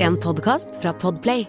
[0.00, 1.46] En podkast fra Podplay.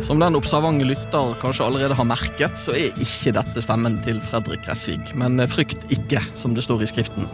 [0.00, 4.68] Som den observante lytter kanskje allerede har merket, så er ikke dette stemmen til Fredrik
[4.68, 7.32] Resvig Men frykt ikke, som det står i skriften.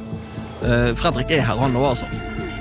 [0.62, 2.06] Eh, Fredrik er her, han nå, altså.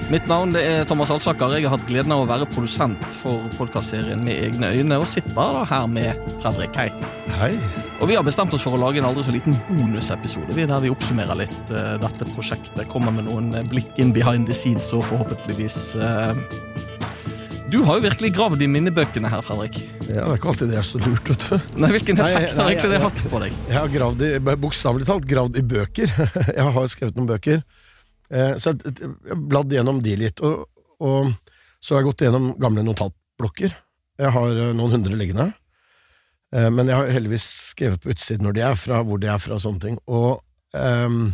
[0.10, 1.54] Mitt navn det er Thomas Alsaker.
[1.54, 5.38] Jeg har hatt gleden av å være produsent for podkastserien Med egne øyne, og sitter
[5.38, 6.82] da her med Fredrik.
[6.82, 6.90] Hei.
[7.38, 7.85] Hei.
[8.02, 10.92] Og vi har bestemt oss for å lage en aldri så liten bonusepisode der vi
[10.92, 12.84] oppsummerer litt uh, dette prosjektet.
[12.92, 16.36] Kommer med noen blikk in behind the scenes og forhåpentligvis uh,
[17.72, 19.80] Du har jo virkelig gravd i minnebøkene her, Fredrik.
[20.10, 21.72] Ja, Det er ikke alltid det er så lurt, vet du.
[21.82, 23.58] Nei, Hvilken effekt Nei, nei, har egentlig det hatt på deg?
[23.72, 24.32] Jeg har gravd i,
[24.68, 26.14] bokstavelig talt gravd i bøker.
[26.60, 27.64] Jeg har skrevet noen bøker.
[28.30, 30.44] Eh, Så jeg jeg har bladd gjennom de litt.
[30.46, 30.68] Og,
[31.00, 31.34] og
[31.80, 33.74] så har jeg gått gjennom gamle notatblokker.
[34.22, 35.50] Jeg har eh, noen hundre liggende.
[36.54, 39.42] Eh, Men jeg har heldigvis skrevet på utsiden når de er fra, hvor de er
[39.42, 40.00] fra, og sånne ting.
[40.08, 40.42] Og
[40.74, 41.34] um,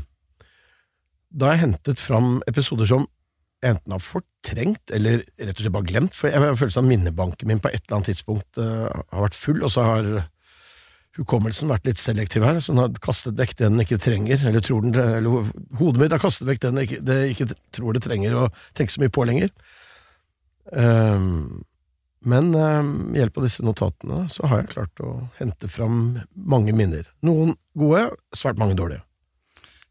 [1.31, 3.07] da har jeg hentet fram episoder som
[3.61, 6.15] enten har fortrengt, eller rett og slett bare glemt.
[6.17, 9.37] For jeg har følelsen av minnebanken min på et eller annet tidspunkt uh, har vært
[9.37, 10.12] full, og så har
[11.20, 14.63] hukommelsen vært litt selektiv her, så den har kastet vekk det den ikke trenger, eller
[14.63, 18.04] tror den eller hodet mitt har kastet vekk den det ikke, det ikke tror det
[18.05, 18.45] trenger å
[18.77, 19.51] tenke så mye på lenger.
[20.71, 21.63] Ehm,
[22.21, 26.75] men ehm, med hjelp av disse notatene så har jeg klart å hente fram mange
[26.77, 27.07] minner.
[27.25, 29.01] Noen gode, svært mange dårlige.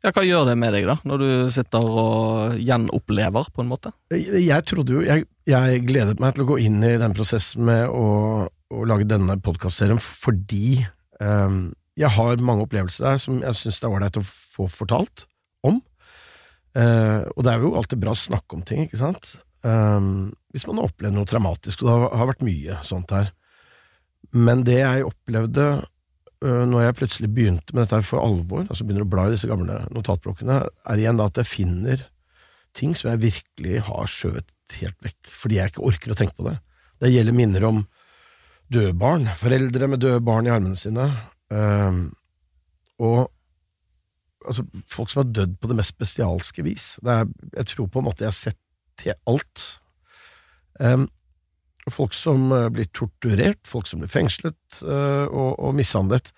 [0.01, 3.93] Ja, Hva gjør det med deg, da, når du sitter og gjenopplever, på en måte?
[4.15, 7.67] Jeg, jeg trodde jo jeg, jeg gledet meg til å gå inn i den prosessen
[7.69, 8.07] med å,
[8.49, 10.87] å lage denne podkastserien fordi
[11.21, 11.67] um,
[12.01, 15.27] jeg har mange opplevelser der som jeg syns det er ålreit å få fortalt
[15.69, 15.83] om.
[16.73, 19.35] Uh, og det er jo alltid bra å snakke om ting, ikke sant?
[19.67, 23.33] Ehm, hvis man har opplevd noe traumatisk, og det har, vært mye sånt her.
[24.37, 29.07] Men det jeg opplevde uh, når jeg plutselig begynte med dette for alvor, altså begynner
[29.07, 32.05] å bla i disse gamle notatblokkene, er igjen da at jeg finner
[32.77, 36.47] ting som jeg virkelig har skjøvet helt vekk, fordi jeg ikke orker å tenke på
[36.47, 36.57] det.
[37.03, 37.83] Det gjelder minner om
[38.71, 41.09] døde barn, foreldre med døde barn i armene sine,
[41.51, 42.05] um,
[43.03, 43.25] og
[44.47, 46.93] altså, folk som har dødd på det mest bestialske vis.
[47.03, 48.61] Det er, jeg tror på en måte jeg har sett
[49.01, 49.65] til alt.
[50.81, 51.09] Um,
[51.91, 56.31] folk som eh, blir torturert, folk som blir fengslet uh, og, og mishandlet.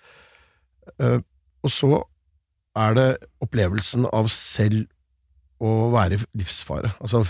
[0.97, 1.19] Uh,
[1.63, 1.91] og så
[2.79, 3.07] er det
[3.43, 4.87] opplevelsen av selv
[5.63, 6.95] å være i livsfare.
[7.03, 7.21] Altså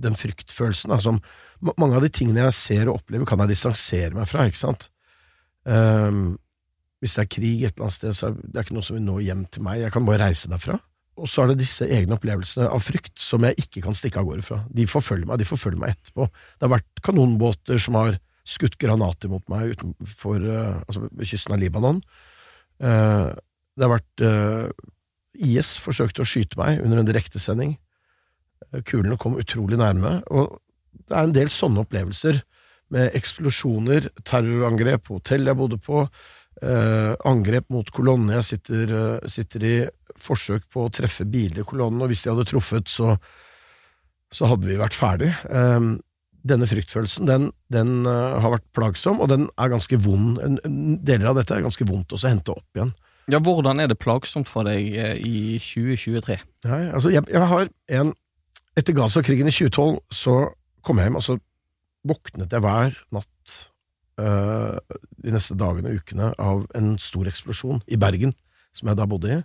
[0.00, 0.94] den fryktfølelsen.
[0.94, 1.16] Altså,
[1.60, 4.88] mange av de tingene jeg ser og opplever, kan jeg distansere meg fra, ikke sant?
[5.66, 6.38] Um,
[7.02, 9.04] hvis det er krig et eller annet sted, så er det ikke noe som vil
[9.04, 9.82] nå hjem til meg.
[9.82, 10.78] Jeg kan bare reise derfra.
[11.20, 14.28] Og så er det disse egne opplevelsene av frykt som jeg ikke kan stikke av
[14.30, 14.62] gårde fra.
[14.72, 16.28] De forfølger meg, de forfølger meg etterpå.
[16.28, 18.16] Det har vært kanonbåter som har
[18.48, 22.00] skutt granater mot meg utenfor, eh, altså kysten av Libanon.
[22.82, 23.28] Eh,
[23.76, 24.66] det har vært eh,
[25.52, 27.76] IS forsøkte å skyte meg under en direktesending.
[28.88, 30.58] Kulene kom utrolig nærme, og
[31.08, 32.40] det er en del sånne opplevelser
[32.92, 36.04] med eksplosjoner, terrorangrep på hotell jeg bodde på,
[36.62, 38.92] angrep mot kolonnen jeg sitter,
[39.32, 39.72] sitter i,
[40.20, 43.16] forsøk på å treffe biler i kolonnen, og hvis de hadde truffet, så,
[44.32, 45.30] så hadde vi vært ferdig.
[45.48, 45.96] Um,
[46.42, 50.40] denne fryktfølelsen, den, den uh, har vært plagsom, og den er ganske vond.
[50.42, 52.92] En, en, deler av dette er ganske vondt også å hente opp igjen.
[53.30, 56.40] Ja, Hvordan er det plagsomt for deg eh, i 2023?
[56.66, 58.10] Nei, altså jeg, jeg har en
[58.78, 60.34] Etter Gaza-krigen i 2012 så
[60.82, 61.36] kom jeg hjem, og så
[62.08, 63.56] våknet jeg hver natt
[64.20, 64.78] øh,
[65.22, 68.32] de neste dagene og ukene av en stor eksplosjon i Bergen,
[68.72, 69.42] som jeg da bodde i.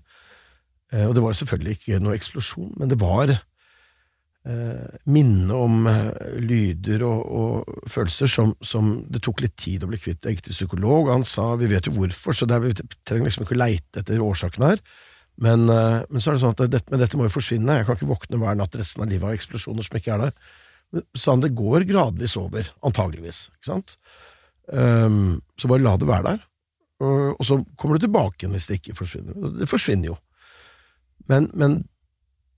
[0.94, 6.38] Eh, og det var selvfølgelig ikke noe eksplosjon, men det var eh, minne om eh,
[6.40, 10.24] lyder og, og følelser som, som det tok litt tid å bli kvitt.
[10.24, 13.28] Jeg gikk til psykolog, og han sa vi vet jo hvorfor, så er, vi trenger
[13.28, 14.84] liksom ikke å leite etter årsaken her.
[15.38, 18.08] Men, men så er det sånn at dette, dette må jo forsvinne, jeg kan ikke
[18.10, 20.40] våkne hver natt resten av livet av eksplosjoner som ikke er der.
[21.14, 23.94] Så han det går gradvis over, antageligvis, ikke sant?
[24.74, 26.42] Um, så bare la det være der,
[27.06, 29.38] og, og så kommer du tilbake igjen hvis det ikke forsvinner.
[29.60, 30.18] Det forsvinner jo.
[31.32, 31.82] Men, men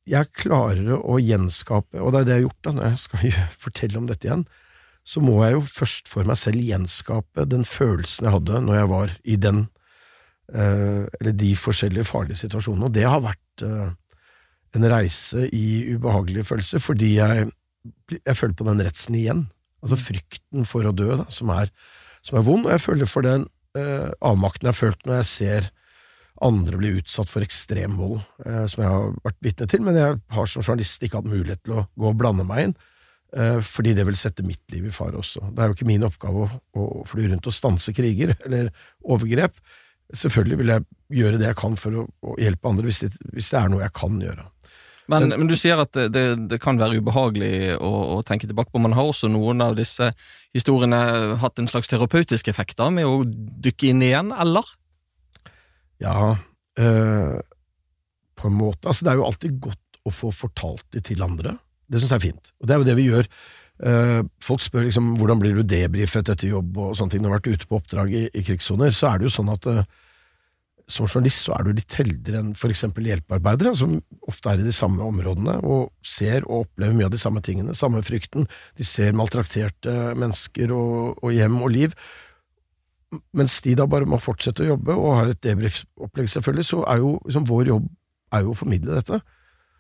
[0.10, 3.38] jeg klarer å gjenskape, og det er det jeg har gjort da, når jeg skal
[3.66, 4.46] fortelle om dette igjen,
[5.10, 8.90] så må jeg jo først for meg selv gjenskape den følelsen jeg hadde når jeg
[8.92, 9.62] var i den,
[10.54, 13.88] eh, eller de forskjellige farlige situasjonene, og det har vært eh,
[14.78, 17.48] en reise i ubehagelige følelser, fordi jeg,
[18.20, 19.48] jeg føler på den redselen igjen,
[19.82, 21.72] altså frykten for å dø, da, som er,
[22.26, 23.48] som er vond, og jeg føler for den
[23.80, 25.72] eh, avmakten jeg har følt når jeg ser
[26.46, 30.20] andre blir utsatt for ekstrem vold, eh, som jeg har vært vitne til, men jeg
[30.36, 32.76] har som journalist ikke hatt mulighet til å gå og blande meg inn,
[33.36, 35.44] eh, fordi det vil sette mitt liv i fare også.
[35.54, 38.72] Det er jo ikke min oppgave å, å fly rundt og stanse kriger eller
[39.04, 39.58] overgrep.
[40.10, 40.86] Selvfølgelig vil jeg
[41.20, 43.84] gjøre det jeg kan for å, å hjelpe andre, hvis det, hvis det er noe
[43.84, 44.48] jeg kan gjøre.
[45.10, 48.46] Men, Men- men du sier at det, det, det kan være ubehagelig å, å tenke
[48.50, 48.82] tilbake på.
[48.82, 50.12] Man har også noen av disse
[50.54, 54.66] historiene hatt en slags terapeutisk effekt da, med å dykke inn igjen, eller?
[56.04, 56.34] Ja,
[56.80, 57.38] eh,
[58.40, 58.88] på en måte.
[58.88, 61.58] Altså, det er jo alltid godt å få fortalt det til andre.
[61.90, 62.52] Det syns jeg er fint.
[62.60, 63.32] Og det er jo det vi gjør.
[63.80, 67.24] Eh, folk spør liksom hvordan blir du debrifet etter jobb og sånne ting.
[67.24, 69.52] Når du har vært ute på oppdrag i, i krigssoner, så er det jo sånn
[69.54, 69.84] at eh,
[70.90, 72.88] som journalist så er du litt heldigere enn f.eks.
[72.90, 74.00] hjelpearbeidere, som
[74.30, 77.78] ofte er i de samme områdene og ser og opplever mye av de samme tingene,
[77.78, 78.48] samme frykten.
[78.80, 81.94] De ser maltrakterte mennesker og, og hjem og liv.
[83.34, 87.00] Mens de da bare må fortsette å jobbe og har et debrief-opplegg, selvfølgelig, så er
[87.02, 87.88] jo liksom, vår jobb
[88.38, 89.18] er jo å formidle dette.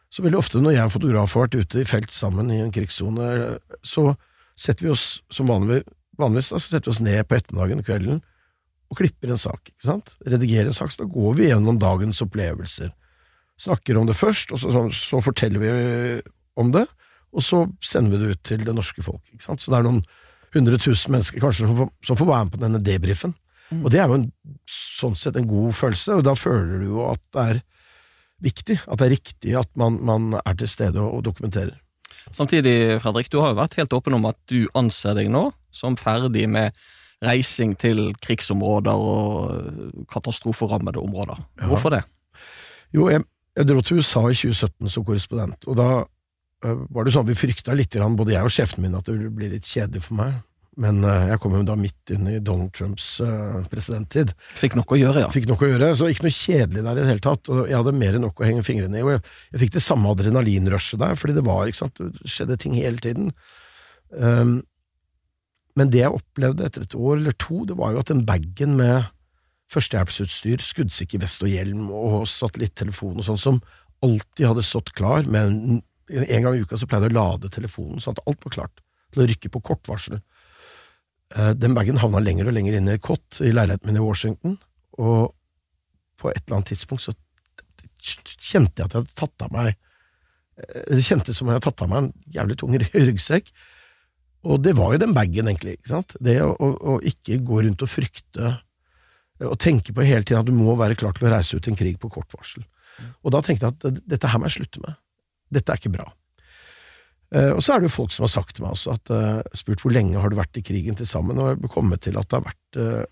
[0.10, 2.72] Så veldig ofte når jeg og fotograf har vært ute i felt sammen i en
[2.74, 3.28] krigssone,
[3.86, 4.08] så
[4.58, 5.84] setter vi oss som vanlig,
[6.18, 8.24] vanligvis da, så setter vi oss ned på ettermiddagen, kvelden,
[8.90, 9.70] og klipper en sak.
[9.70, 10.16] ikke sant?
[10.26, 12.90] Redigerer en sak, så da går vi gjennom dagens opplevelser.
[13.62, 15.70] Snakker om det først, og så, så, så forteller vi
[16.60, 16.88] om det,
[17.30, 19.22] og så sender vi det ut til det norske folk.
[19.30, 19.62] ikke sant?
[19.62, 20.02] Så det er noen
[20.56, 23.36] hundre tusen mennesker kanskje som får, som får være med på denne debrifen.
[23.70, 24.30] Og det er jo en,
[24.70, 27.60] sånn sett en god følelse, og da føler du jo at det er
[28.42, 31.76] viktig, at det er riktig at man, man er til stede og, og dokumenterer.
[32.34, 35.98] Samtidig, Fredrik, du har jo vært helt åpen om at du anser deg nå som
[36.00, 36.74] ferdig med
[37.26, 41.42] reising til krigsområder og katastroferammede områder.
[41.68, 42.04] Hvorfor det?
[42.96, 43.26] Jo, jeg,
[43.58, 45.90] jeg dro til USA i 2017 som korrespondent, og da
[46.64, 49.32] var det sånn at vi frykta litt, både jeg og sjefen min, at det ville
[49.32, 50.40] bli litt kjedelig for meg.
[50.80, 54.32] Men øh, jeg kom jo da midt inn i Donald Trumps øh, presidenttid.
[54.56, 55.32] Fikk noe å gjøre, ja.
[55.34, 57.52] Fikk nok å gjøre, så ikke noe kjedelig der i det hele tatt.
[57.52, 59.04] Og jeg hadde mer enn nok å henge fingrene i.
[59.04, 62.60] Og jeg, jeg fikk det samme adrenalinrushet der, fordi det var, ikke sant, det skjedde
[62.64, 63.34] ting hele tiden.
[64.16, 64.60] Um,
[65.80, 68.80] men det jeg opplevde etter et år eller to, det var jo at den bagen
[68.80, 69.10] med
[69.74, 73.62] førstehjelpsutstyr, skuddsikker vest og hjelm og satellittelefon og sånn, som
[74.06, 78.02] alltid hadde stått klar, med en gang i uka så pleide jeg å lade telefonen
[78.04, 78.84] sånn at alt var klart
[79.14, 80.20] til å rykke på kort varsel.
[81.36, 84.58] Eh, Den bagen havna lenger og lenger inn i kott i leiligheten min i Washington,
[84.98, 85.34] og
[86.20, 87.16] på et eller annet tidspunkt så
[88.00, 91.70] kjente jeg at jeg hadde tatt av meg eh, Det kjentes som om jeg hadde
[91.70, 93.54] tatt av meg en jævlig tung ryggsekk.
[94.50, 95.78] Og det var jo den bagen, egentlig.
[95.80, 96.16] ikke sant?
[96.24, 98.56] Det å, å, å ikke gå rundt og frykte
[99.40, 101.72] og tenke på hele tiden at du må være klar til å reise ut i
[101.72, 102.66] en krig på kort varsel.
[103.24, 104.98] Og da tenkte jeg at dette her må jeg slutte med.
[105.54, 106.08] Dette er ikke bra.
[107.30, 109.58] Eh, og så er det jo folk som har sagt til meg også, at, eh,
[109.58, 112.18] spurt hvor lenge har du vært i krigen til sammen, og jeg har kommet til
[112.18, 113.04] at det har vært eh,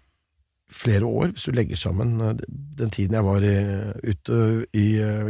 [0.74, 2.18] flere år, hvis du legger sammen
[2.50, 3.54] den tiden jeg var i,
[4.04, 4.40] ute
[4.76, 4.88] i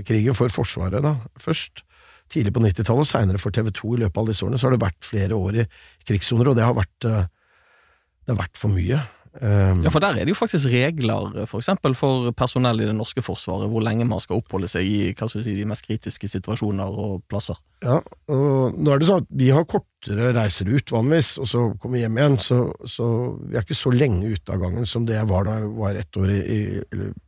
[0.08, 1.84] krigen for Forsvaret, da, først,
[2.32, 4.74] tidlig på 90-tallet, og seinere for TV 2 i løpet av disse årene, så har
[4.76, 5.68] det vært flere år i
[6.08, 8.98] krigssoner, og det har vært, det har vært for mye.
[9.42, 12.96] Eh, Ja, For der er det jo faktisk regler, for eksempel for personell i det
[12.96, 17.24] norske forsvaret, hvor lenge man skal oppholde seg i si, de mest kritiske situasjoner og
[17.30, 17.56] plasser.
[17.84, 18.00] Ja,
[18.34, 21.98] og nå er det sånn at vi har kortere reiser ut vanligvis, og så kommer
[22.00, 23.08] vi hjem igjen, så, så
[23.44, 25.96] vi er ikke så lenge ute av gangen som det jeg var da jeg var
[26.02, 26.62] ett år i, i,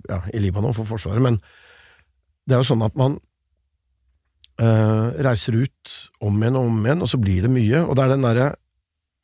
[0.09, 1.37] ja, i Libanon for Forsvaret, men
[2.49, 3.19] det er jo sånn at man
[4.59, 8.05] eh, reiser ut om igjen og om igjen, og så blir det mye, og det
[8.07, 8.47] er den derre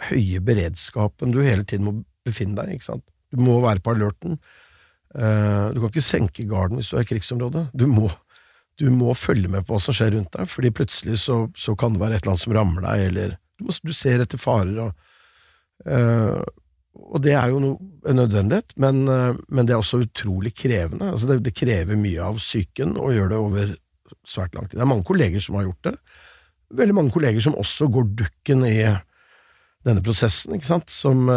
[0.09, 1.93] høye beredskapen du hele tiden må
[2.25, 3.05] befinne deg ikke sant.
[3.33, 4.39] Du må være på alerten.
[5.15, 7.67] Eh, du kan ikke senke garden hvis du er i krigsområdet.
[7.77, 8.09] Du må,
[8.81, 11.95] du må følge med på hva som skjer rundt deg, fordi plutselig så, så kan
[11.95, 14.81] det være et eller annet som rammer deg, eller du, må, du ser etter farer,
[14.83, 15.09] og,
[15.87, 16.43] eh,
[16.95, 17.71] og det er jo no,
[18.07, 21.13] en nødvendighet, men, eh, men det er også utrolig krevende.
[21.13, 23.75] Altså det, det krever mye av psyken å gjøre det over
[24.27, 24.79] svært lang tid.
[24.79, 25.95] Det er mange kolleger som har gjort det.
[26.75, 28.79] Veldig mange kolleger som også går dukken i
[29.85, 31.29] denne prosessen, ikke sant, som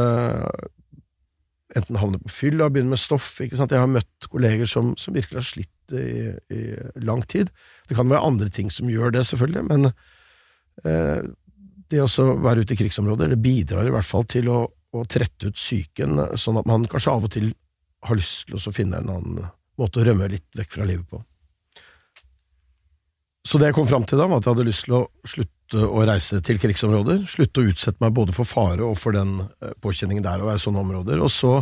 [1.76, 3.34] enten havner på fylla, og begynner med stoff.
[3.42, 6.62] Jeg har møtt kolleger som, som virkelig har slitt i, i
[7.04, 7.50] lang tid.
[7.88, 9.90] Det kan være andre ting som gjør det, selvfølgelig, men
[10.84, 11.28] eh,
[11.88, 15.48] det å være ute i krigsområder det bidrar i hvert fall til å, å trette
[15.48, 17.52] ut psyken, sånn at man kanskje av og til
[18.06, 19.48] har lyst til å finne en annen
[19.78, 21.20] måte å rømme litt vekk fra livet på.
[23.48, 25.57] Så det jeg kom fram til da, var at jeg hadde lyst til å slutte
[25.76, 27.24] å reise til krigsområder.
[27.28, 30.60] Slutte å utsette meg både for fare og for den eh, påkjenningen der å være
[30.60, 31.20] i sånne områder.
[31.24, 31.54] Og så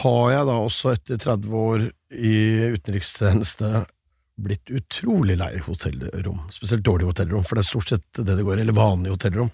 [0.00, 2.36] har jeg da også etter 30 år i
[2.76, 3.84] utenrikstjeneste
[4.40, 6.46] blitt utrolig lei hotellrom.
[6.54, 9.50] Spesielt dårlige hotellrom, for det er stort sett det det går, eller vanlige hotellrom.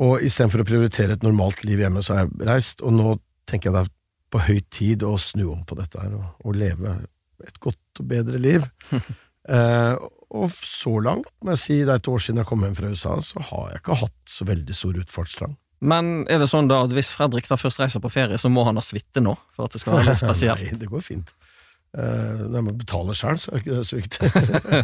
[0.00, 3.16] Og istedenfor å prioritere et normalt liv hjemme, så har jeg reist, og nå
[3.50, 3.92] tenker jeg det er
[4.30, 6.94] på høy tid å snu om på dette her, og, og leve
[7.42, 8.70] et godt og bedre liv.
[9.50, 9.94] Eh,
[10.30, 12.92] og så langt, må jeg si, det er et år siden jeg kom hjem fra
[12.92, 15.56] USA, så har jeg ikke hatt så veldig stor utfartstrang.
[15.80, 18.66] Men er det sånn da at hvis Fredrik da først reiser på ferie, så må
[18.68, 19.32] han ha suite nå?
[19.56, 20.66] For at det skal være litt spesielt?
[20.68, 21.32] Nei, det går fint.
[21.90, 24.28] Uh, når man betaler sjøl, så er ikke det så viktig.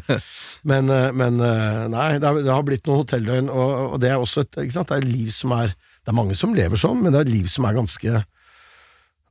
[0.72, 4.10] men, uh, men uh, nei, det har, det har, blitt noen hotelldøgn, og, og, det
[4.10, 4.56] er også et?
[4.56, 7.36] Det er liv som er Det er mange som lever sånn, men det er et
[7.36, 8.24] liv som er ganske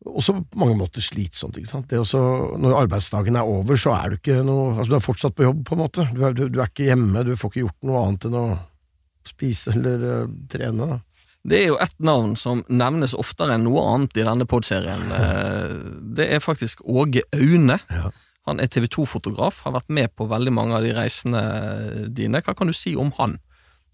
[0.05, 1.57] også på mange måter slitsomt.
[1.57, 1.88] ikke sant?
[1.89, 2.19] Det også,
[2.62, 5.65] når arbeidsdagen er over, så er du ikke noe Altså, du er fortsatt på jobb,
[5.67, 6.07] på en måte.
[6.13, 8.45] Du er, du, du er ikke hjemme, du får ikke gjort noe annet enn å
[9.25, 10.89] spise eller uh, trene.
[10.93, 11.00] da.
[11.45, 15.09] Det er jo ett navn som nevnes oftere enn noe annet i denne podserien.
[15.15, 15.74] Eh,
[16.17, 17.77] det er faktisk Åge Aune.
[17.89, 18.09] Ja.
[18.45, 21.41] Han er TV 2-fotograf, har vært med på veldig mange av de reisene
[22.13, 22.41] dine.
[22.45, 23.39] Hva kan du si om han?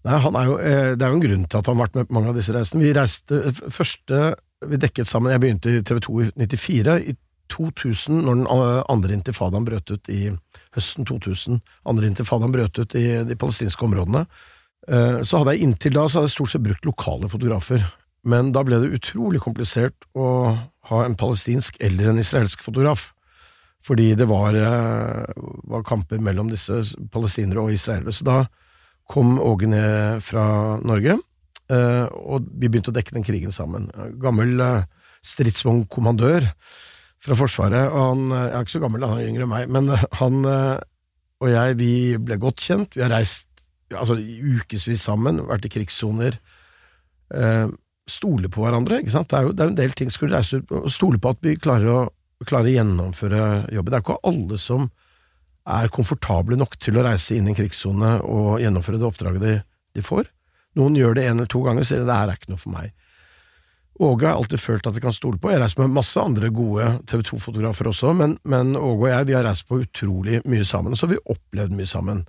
[0.04, 1.98] Nei, han er jo, eh, det er jo en grunn til at han har vært
[1.98, 2.82] med på mange av disse reisene.
[2.82, 3.40] Vi reiste
[3.72, 4.22] første
[4.70, 6.96] vi dekket sammen Jeg begynte i TV 2 i 94.
[7.12, 7.16] I
[7.52, 8.46] 2000, når den
[8.88, 10.30] andre intifadaen brøt ut i
[10.72, 14.24] høsten 2000, andre intifadaen brøt ut i de palestinske områdene,
[14.88, 17.84] Eh, så hadde jeg inntil da så hadde jeg stort sett brukt lokale fotografer.
[18.26, 20.26] Men da ble det utrolig komplisert å
[20.90, 23.10] ha en palestinsk eller en israelsk fotograf.
[23.82, 25.32] Fordi det var, eh,
[25.64, 28.12] var kamper mellom disse palestinere og israelere.
[28.12, 28.46] Så da
[29.10, 31.18] kom Åge ned fra Norge,
[31.72, 33.88] og vi begynte å dekke den krigen sammen.
[34.20, 34.60] Gammel
[35.24, 36.48] stridsvognkommandør
[37.22, 37.86] fra Forsvaret.
[37.88, 40.42] og han, Jeg er ikke så gammel, han er yngre enn meg, men han
[41.42, 42.96] og jeg vi ble godt kjent.
[42.96, 43.48] Vi har reist
[43.92, 46.38] altså ukevis sammen, vært i krigssoner.
[47.34, 47.68] Eh,
[48.08, 49.30] stole på hverandre, ikke sant.
[49.30, 51.42] Det er jo, det er en del ting skulle reise ut på, Stole på at
[51.44, 52.00] vi klarer å,
[52.46, 53.42] klarer å gjennomføre
[53.74, 53.90] jobben.
[53.90, 54.88] Det er ikke alle som
[55.72, 59.56] er komfortable nok til å reise inn i en krigssone og gjennomføre det oppdraget de,
[59.98, 60.30] de, får.
[60.78, 62.74] Noen gjør det en eller to ganger og sier det her er ikke noe for
[62.74, 62.92] meg.
[64.02, 65.50] Åge har alltid følt at jeg kan stole på.
[65.50, 69.28] Jeg har reist med masse andre gode TV 2-fotografer også, men, men Åge og jeg
[69.28, 72.24] vi har reist på utrolig mye sammen, og så har vi opplevd mye sammen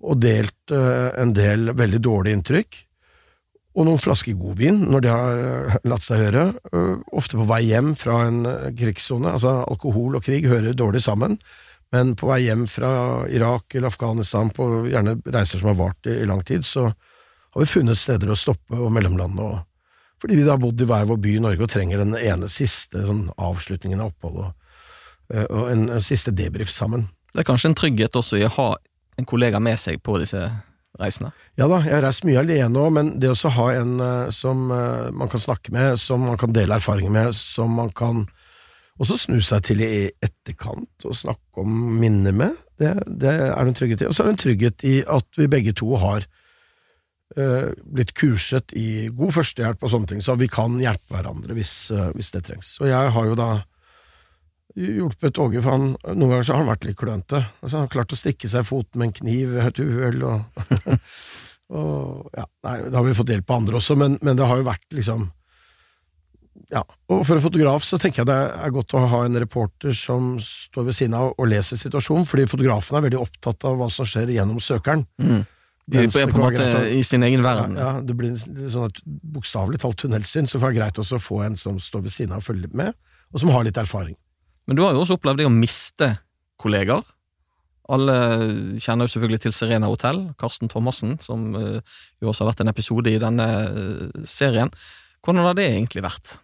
[0.00, 2.78] og delt uh, en del veldig dårlige inntrykk.
[3.78, 6.46] Og noen flasker godvin når det har uh, latt seg høre.
[6.72, 8.40] Uh, ofte på vei hjem fra en
[8.76, 9.34] krigssone.
[9.36, 11.36] Altså, alkohol og krig hører dårlig sammen.
[11.92, 12.92] Men på vei hjem fra
[13.28, 16.88] Irak eller Afghanistan, på gjerne reiser som har vart i, i lang tid, så
[17.50, 19.42] har vi funnet steder å stoppe og mellomlande.
[19.46, 22.16] Og, fordi vi da har bodd i hver vår by i Norge og trenger den
[22.18, 24.52] ene siste sånn, avslutningen av oppholdet,
[25.30, 27.08] og, og en, en siste debrief sammen.
[27.30, 28.72] Det er kanskje en trygghet også i å ha
[29.20, 30.42] en kollega med seg på disse
[31.00, 31.30] reisene?
[31.58, 34.68] Ja da, jeg har reist mye alene òg, men det å ha en uh, som
[34.72, 38.26] uh, man kan snakke med, som man kan dele erfaringer med, som man kan
[39.00, 43.76] også snu seg til i etterkant og snakke om minner med, det, det er en
[43.76, 44.10] trygghet i.
[44.10, 46.26] Og så er det en trygghet i at vi begge to har
[47.30, 51.74] blitt kurset i god førstehjelp og sånne ting, så vi kan hjelpe hverandre hvis,
[52.16, 52.72] hvis det trengs.
[52.82, 53.50] Og jeg har jo da
[54.78, 57.42] hjulpet Åge, for han, noen ganger så har han vært litt klønete.
[57.60, 60.24] Altså, han har klart å stikke seg i foten med en kniv ved et uhell,
[60.26, 60.96] og,
[61.80, 64.60] og ja, nei, Da har vi fått hjelp av andre også, men, men, det har
[64.60, 65.28] jo vært liksom
[66.70, 66.84] Ja.
[67.10, 70.36] Og for en fotograf så tenker jeg det er godt å ha en reporter som
[70.44, 74.06] står ved siden av og leser situasjonen, fordi fotografen er veldig opptatt av hva som
[74.06, 75.06] skjer gjennom søkeren.
[75.22, 75.42] Mm.
[75.90, 77.76] De er på en måte i sin egen verden.
[77.78, 81.22] Ja, ja det blir sånn at bokstavelig talt tunnelsyn, så det er greit også å
[81.22, 82.98] få en som står ved siden av og følger med,
[83.34, 84.16] og som har litt erfaring.
[84.70, 86.12] Men du har jo også opplevd det å miste
[86.60, 87.06] kollegaer.
[87.90, 88.16] Alle
[88.78, 91.80] kjenner jo selvfølgelig til Serena Hotell, Karsten Thomassen, som uh,
[92.22, 94.70] jo også har vært en episode i denne uh, serien.
[95.24, 96.36] Hvordan har det egentlig vært?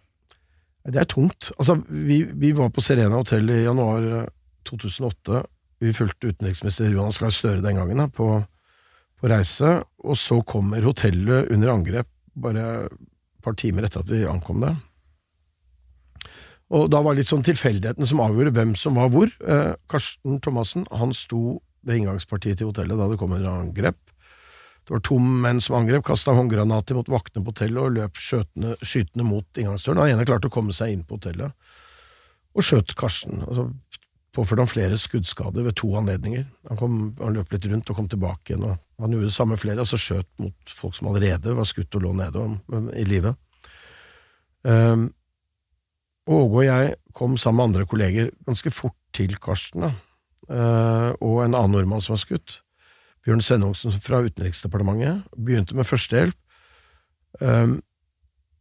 [0.87, 1.51] Det er tungt.
[1.55, 4.27] Altså, vi, vi var på Serena Hotell i januar
[4.67, 5.39] 2008.
[5.39, 5.47] Eh,
[5.87, 8.29] vi fulgte utenriksminister Jonas Gahr Støre den gangen da, på,
[9.17, 14.25] på reise, og så kommer hotellet under angrep bare et par timer etter at vi
[14.29, 14.75] ankom det.
[16.77, 19.31] Og da var det litt sånn tilfeldigheten som avgjorde hvem som var hvor.
[19.39, 23.99] Eh, Karsten Thomassen han sto ved inngangspartiet til hotellet da det kom under angrep.
[24.87, 28.75] Det var to menn som angrep, kasta håndgranater mot vaktene på hotellet og løp skjøtende,
[28.83, 29.99] skytende mot inngangsdøren.
[29.99, 31.55] Den ene klarte å komme seg inn på hotellet
[32.57, 33.43] og skjøt Karsten.
[33.45, 33.67] Altså,
[34.37, 36.45] påførte han flere skuddskader ved to anledninger.
[36.69, 38.65] Han, kom, han, løp litt rundt og kom tilbake igjen.
[38.67, 42.05] og Han gjorde det samme flere, altså skjøt mot folk som allerede var skutt og
[42.05, 42.57] lå nede om,
[42.93, 43.33] i live.
[44.67, 45.09] Um,
[46.27, 49.87] Åge og jeg kom sammen med andre kolleger ganske fort til Karsten.
[50.47, 52.59] Uh, og en annen nordmann som var skutt.
[53.23, 56.35] Bjørn Sennungsen fra Utenriksdepartementet begynte med førstehjelp,
[57.41, 57.77] um,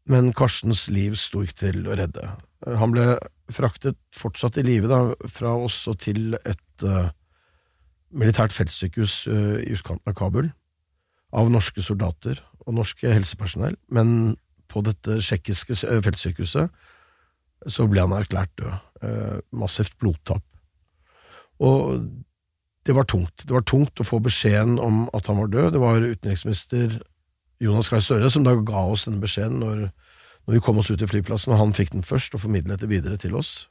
[0.06, 2.30] men Karstens liv sto ikke til å redde.
[2.66, 3.16] Han ble
[3.52, 5.00] fraktet fortsatt i live
[5.30, 7.08] fra oss og til et uh,
[8.10, 10.50] militært feltsykehus i utkanten av Kabul,
[11.36, 14.36] av norske soldater og norske helsepersonell, men
[14.70, 16.70] på dette tsjekkiske feltsykehuset
[17.70, 18.78] så ble han erklært død.
[19.02, 20.42] Uh, massivt blodtap.
[21.60, 22.06] Og
[22.86, 23.44] det var tungt.
[23.44, 25.72] Det var tungt å få beskjeden om at han var død.
[25.74, 26.98] Det var utenriksminister
[27.62, 29.88] Jonas Gahr Støre som da ga oss denne beskjeden når,
[30.46, 32.90] når, vi kom oss ut til flyplassen, og han fikk den først og formidlet det
[32.90, 33.68] videre til oss.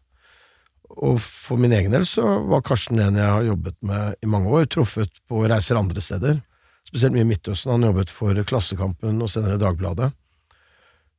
[0.90, 4.50] og for min egen del så var Karsten en jeg har jobbet med i mange
[4.50, 6.42] år, truffet på reiser andre steder,
[6.86, 7.72] spesielt mye i Midtøsten.
[7.72, 10.12] Han jobbet for Klassekampen og senere Dagbladet.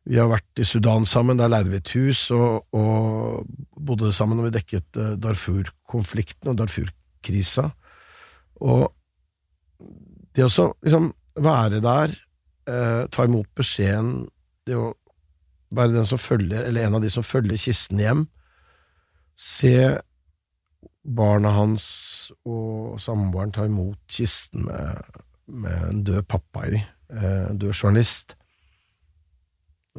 [0.06, 4.38] Vi har vært i Sudan sammen, der leide vi et hus og, og bodde sammen
[4.38, 7.72] og vi dekket eh, Darfur-konflikten og Darfur-krisa.
[8.62, 8.86] Og
[10.36, 11.10] det å liksom
[11.42, 12.14] være der,
[12.70, 14.28] eh, ta imot beskjeden,
[14.66, 14.92] det å
[15.74, 18.26] være den som følger, eller en av de som følger kisten hjem,
[19.36, 19.98] se
[21.06, 21.86] barna hans
[22.48, 26.80] og samboeren ta imot kisten med, med en død pappa i,
[27.12, 28.36] eh, en død journalist.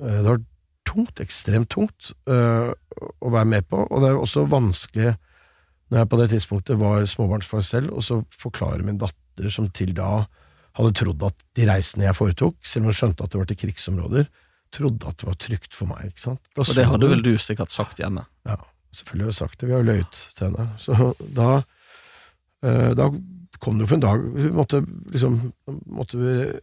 [0.02, 0.44] Eh, det var
[0.88, 2.72] tungt, ekstremt tungt, uh,
[3.20, 5.10] å være med på, og det er også vanskelig
[5.92, 9.94] når jeg på det tidspunktet var småbarnsfar selv, og så forklarer min datter, som til
[9.96, 10.26] da
[10.78, 13.60] hadde trodd at de reisene jeg foretok, selv om hun skjønte at det var til
[13.62, 14.28] krigsområder,
[14.74, 16.12] trodde at det var trygt for meg.
[16.12, 16.44] ikke sant?
[16.56, 18.26] Da og det hadde vel du sikkert sagt hjemme?
[18.48, 18.60] Ja.
[18.96, 20.68] Selvfølgelig har vi sagt det, vi har løyet til henne.
[20.82, 21.50] Så da,
[22.66, 23.10] eh, da
[23.60, 24.82] kom det jo for en dag vi måtte,
[25.14, 25.40] liksom,
[25.98, 26.18] måtte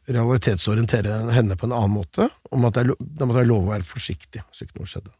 [0.09, 2.31] realitetsorientere henne på en annen måte.
[2.51, 5.15] om at jeg, Da måtte jeg love å være forsiktig, så ikke noe skjedde.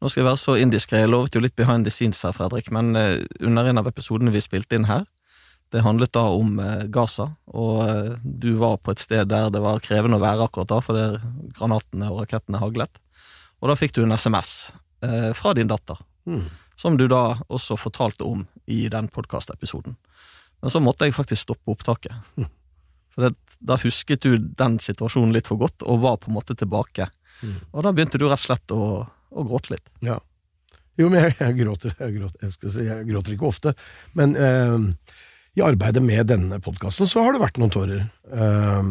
[0.00, 2.70] Nå skal jeg være så indiskré, jeg lovet jo litt behind the scenes her, Fredrik,
[2.70, 5.06] men uh, under en av episodene vi spilte inn her,
[5.74, 9.62] det handlet da om uh, Gaza, og uh, du var på et sted der det
[9.64, 11.04] var krevende å være akkurat da, fordi
[11.58, 13.02] granatene og rakettene haglet.
[13.60, 14.72] Og da fikk du en SMS
[15.36, 16.44] fra din datter, Mm.
[16.76, 19.96] Som du da også fortalte om i den podkastepisoden.
[20.60, 22.14] Men så måtte jeg faktisk stoppe opptaket.
[22.36, 22.48] Mm.
[23.14, 26.56] For det, da husket du den situasjonen litt for godt, og var på en måte
[26.58, 27.06] tilbake.
[27.42, 27.58] Mm.
[27.70, 29.92] Og da begynte du rett og slett å, å gråte litt.
[30.04, 30.18] Ja.
[30.98, 31.94] Jo, men jeg, jeg gråter.
[31.98, 33.74] Jeg gråter, jeg, si, jeg gråter, ikke ofte.
[34.18, 35.14] Men eh,
[35.54, 38.06] i arbeidet med denne podkasten så har det vært noen tårer.
[38.34, 38.88] Eh,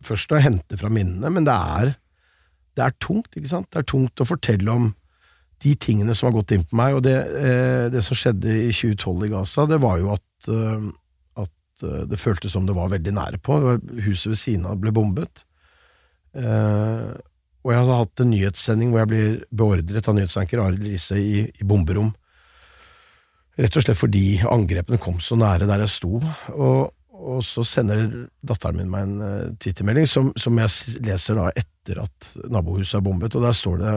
[0.00, 1.94] først å hente fra minnene, men det er,
[2.76, 3.68] det er tungt, ikke sant?
[3.72, 4.90] Det er tungt å fortelle om
[5.62, 8.72] de tingene som har gått inn på meg, og det, eh, det, som skjedde i
[8.74, 10.88] 2012 i Gaza, det var jo at, eh,
[11.44, 13.60] at eh, det føltes som det var veldig nære på.
[14.08, 15.44] Huset ved siden av ble bombet.
[16.32, 21.44] og jeg hadde hatt en nyhetssending hvor jeg blir beordret av nyhetsanker Arild Riise i,
[21.52, 22.14] i bomberom.
[23.60, 26.20] Rett og slett fordi angrepene kom så nære der jeg sto.
[26.54, 28.06] Og, og så sender
[28.40, 33.36] datteren min meg en twittermelding som, som jeg leser da etter at nabohuset er bombet,
[33.36, 33.94] og der står det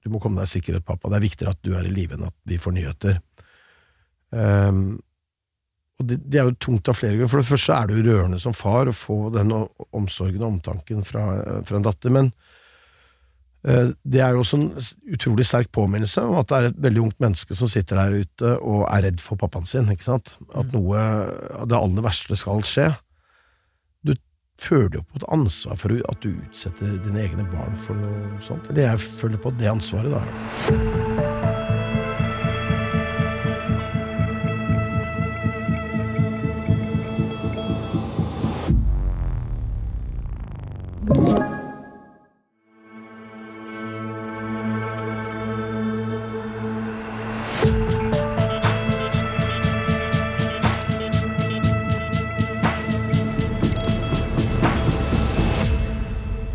[0.00, 1.10] du må komme deg i sikkerhet, pappa.
[1.10, 3.18] Det er viktigere at du er i live enn at vi får nyheter.
[4.32, 5.00] Um,
[6.00, 7.28] og det, det, er jo tungt av flere grunner.
[7.28, 11.04] For det første er det jo rørende som far å få den omsorgen og omtanken
[11.04, 11.26] fra,
[11.68, 12.14] fra en datter.
[12.14, 12.30] Men
[13.60, 14.70] det er jo også en
[15.12, 18.54] utrolig sterk påminnelse om at det er et veldig ungt menneske som sitter der ute
[18.56, 19.90] og er redd for pappaen sin.
[19.92, 20.38] ikke sant?
[20.54, 20.78] At mm.
[20.78, 21.04] noe
[21.60, 22.88] av det aller verste skal skje
[24.00, 24.14] Du
[24.60, 28.64] føler jo på et ansvar for at du utsetter dine egne barn for noe sånt.
[28.72, 31.19] Eller jeg føler på det ansvaret, da.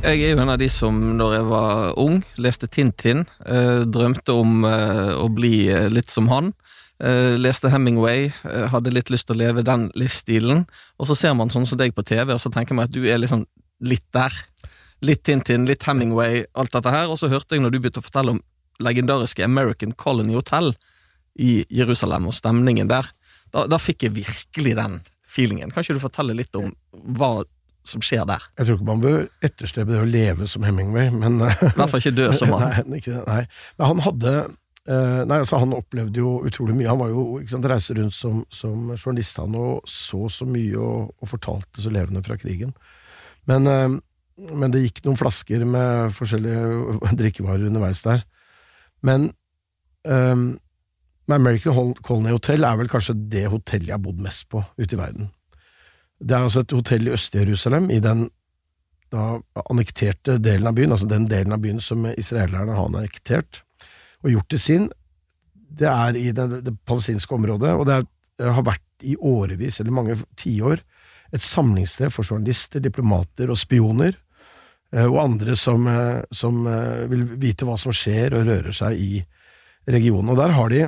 [0.06, 4.36] Jeg er jo en av de som når jeg var ung, leste Tintin, eh, drømte
[4.38, 6.54] om eh, å bli eh, litt som han.
[6.96, 8.30] Leste Hemingway,
[8.72, 10.62] hadde litt lyst til å leve den livsstilen.
[10.96, 13.02] Og så ser man sånn som deg på TV, og så tenker man at du
[13.04, 13.42] er liksom
[13.84, 14.32] litt der.
[15.04, 17.12] Litt Tintin, litt Hemingway, alt dette her.
[17.12, 18.40] Og så hørte jeg når du begynte å fortelle om
[18.80, 20.72] legendariske American Colony Hotel
[21.36, 23.12] i Jerusalem, og stemningen der.
[23.52, 25.76] Da, da fikk jeg virkelig den feelingen.
[25.76, 26.72] Kan ikke du fortelle litt om
[27.20, 27.42] hva
[27.90, 28.44] som skjer der.
[28.58, 32.02] Jeg tror ikke man bør etterstrebe det å leve som Hemingway, men I hvert fall
[32.02, 32.86] ikke dø som han.
[32.90, 33.42] Nei, ikke, nei.
[33.78, 36.90] Men han hadde eh, Nei, altså Han opplevde jo utrolig mye.
[36.92, 40.76] Han var jo ikke sant, reiste rundt som, som, journalist han og så så mye
[40.82, 42.76] og, og fortalte så levende fra krigen.
[43.50, 43.90] Men, eh,
[44.52, 48.26] men, det gikk noen flasker med forskjellige drikkevarer underveis der.
[49.06, 49.30] Men
[50.08, 50.56] um,
[51.30, 55.00] American Colony Hotel er vel kanskje det hotellet jeg har bodd mest på ute i
[55.00, 55.30] verden.
[56.20, 58.30] Det er altså et hotell i Øst-Jerusalem, i den
[59.14, 59.38] da
[59.70, 63.62] annekterte delen av byen, altså den delen av byen som israelerne har annektert
[64.24, 64.90] og gjort til sin.
[65.54, 68.10] Det er i det, det palestinske området, og det, er,
[68.42, 70.82] det, har vært i årevis, eller mange tiår,
[71.36, 74.16] et samlingssted for journalister, diplomater og spioner,
[74.94, 79.02] eh, og andre som, eh, som eh, vil vite hva som skjer og rører seg
[79.02, 79.20] i
[79.92, 80.32] regionen.
[80.32, 80.86] Og der har de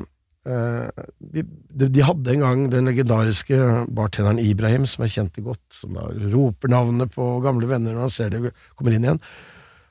[0.47, 1.43] de,
[1.83, 3.57] de, hadde en gang den legendariske
[3.91, 5.99] bartenderen Ibrahim, som jeg kjente godt, som
[6.31, 9.21] roper navnet på gamle venner når han ser det kommer inn igjen.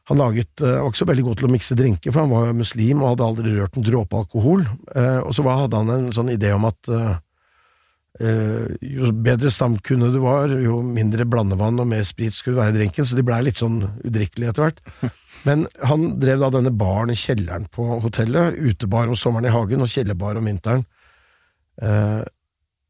[0.07, 2.57] Han laget, uh, var ikke så veldig god til å mikse drinker, for han var
[2.57, 4.63] muslim og hadde aldri rørt en dråpe alkohol.
[4.93, 6.93] Uh, og så hadde han en sånn idé om at
[8.17, 13.05] jo bedre stamkunde du var, jo mindre blandevann og mer sprit skulle være i drinken,
[13.05, 14.81] så de blei litt sånn udrikkelige etter hvert.
[15.47, 19.85] Men han drev da denne baren i kjelleren på hotellet, utebar om sommeren i hagen
[19.85, 20.87] og kjellerbar om vinteren.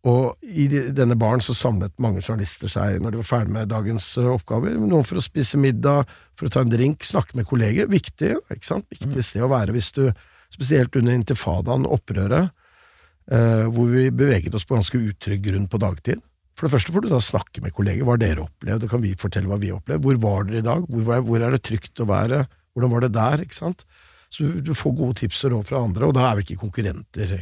[0.06, 4.12] Og i denne baren så samlet mange journalister seg når de var ferdig med dagens
[4.20, 4.76] eh, oppgaver.
[4.78, 7.90] Noen for å spise middag, for å ta en drink, snakke med kolleger.
[7.90, 8.86] Viktig, ikke sant?
[8.92, 9.26] Viktig mm.
[9.26, 10.08] sted å være hvis du
[10.46, 12.65] Spesielt under intifadaen, opprøret, eh,
[13.26, 16.20] hvor vi beveget oss på ganske utrygg grunn på dagtid.
[16.56, 18.06] For det første får du da snakke med kolleger.
[18.06, 18.84] Hva har dere opplevd?
[18.84, 20.04] Da kan vi fortelle hva vi har opplevd.
[20.06, 20.86] Hvor var dere i dag?
[20.88, 22.44] Hvor, hvor, er det trygt å være?
[22.72, 23.42] Hvordan var det der?
[23.44, 23.84] Ikke sant?
[24.32, 26.62] Så du, du får gode tips og råd fra andre, og da er vi ikke
[26.64, 27.34] konkurrenter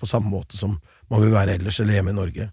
[0.00, 0.78] på samme måte som
[1.12, 2.48] man vil være ellers, eller hjemme i Norge.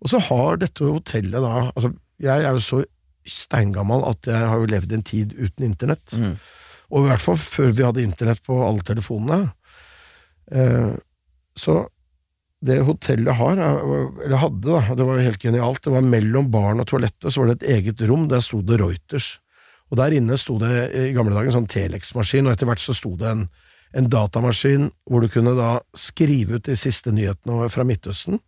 [0.00, 2.78] Og så har dette hotellet da altså Jeg er jo så
[3.26, 6.14] steingammal at jeg har jo levd en tid uten internett.
[6.14, 6.38] Mm.
[6.94, 9.50] Og i hvert fall før vi hadde internett på alle telefonene.
[10.54, 10.94] Eh,
[11.58, 11.74] så
[12.64, 16.88] det hotellet har, eller hadde, da, det var helt genialt, det var mellom baren og
[16.88, 19.36] toalettet så var det et eget rom, der sto det Reuters.
[19.92, 22.96] Og der inne sto det i gamle dager en sånn Telex-maskin, og etter hvert så
[22.96, 23.44] sto det en
[23.96, 28.40] en datamaskin hvor du kunne da skrive ut de siste nyhetene fra Midtøsten,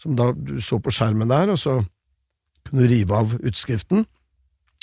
[0.00, 1.78] som da du så på skjermen der, og så
[2.66, 4.04] kunne du rive av utskriften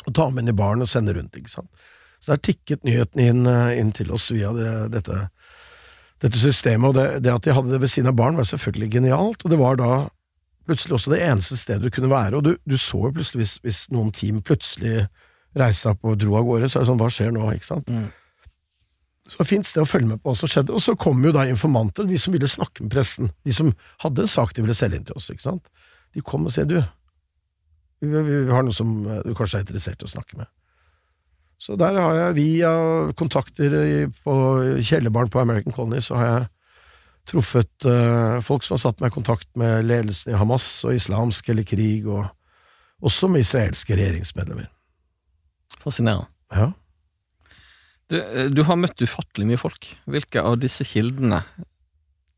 [0.07, 1.69] og ta med inn i baren og sende rundt, ikke sant.
[2.19, 5.29] Så der tikket nyhetene inn, eh, inn til oss via det, dette,
[6.19, 8.89] dette, systemet, og det, det, at de hadde det ved siden av barn, var selvfølgelig
[8.97, 9.91] genialt, og det var da
[10.69, 13.55] plutselig også det eneste stedet du kunne være, og du, du så jo plutselig hvis,
[13.65, 15.07] hvis, noen team plutselig
[15.57, 17.89] reiste opp og dro av gårde, så er det sånn, hva skjer nå, ikke sant?
[17.89, 18.09] Mm.
[19.29, 20.73] Så fint sted å følge med på hva som skjedde.
[20.73, 23.29] Og så kom jo da informanter, de som ville snakke med pressen.
[23.45, 23.69] De som
[24.01, 25.29] hadde en sak de ville selge inn til oss.
[25.29, 25.69] ikke sant?
[26.17, 26.79] De kom og sa du,
[28.01, 30.49] vi, vi, har noe som du kanskje er interessert i å snakke med.
[31.59, 32.71] Så der har jeg, via
[33.19, 33.73] kontakter
[34.23, 34.33] på
[34.79, 36.47] kjellerbaren på American Colony, så har jeg
[37.29, 41.51] truffet uh, folk som har satt meg i kontakt med ledelsen i Hamas og islamsk
[41.51, 42.25] eller krig, og
[43.05, 44.69] også med israelske regjeringsmedlemmer.
[45.83, 46.31] Fascinerende.
[46.55, 46.71] Ja.
[48.09, 49.91] Du, eh, du, har møtt ufattelig mye folk.
[50.09, 51.43] Hvilke av disse kildene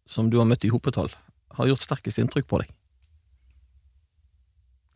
[0.10, 1.14] som du har møtt i hopetall,
[1.56, 2.74] har gjort sterkest inntrykk på deg?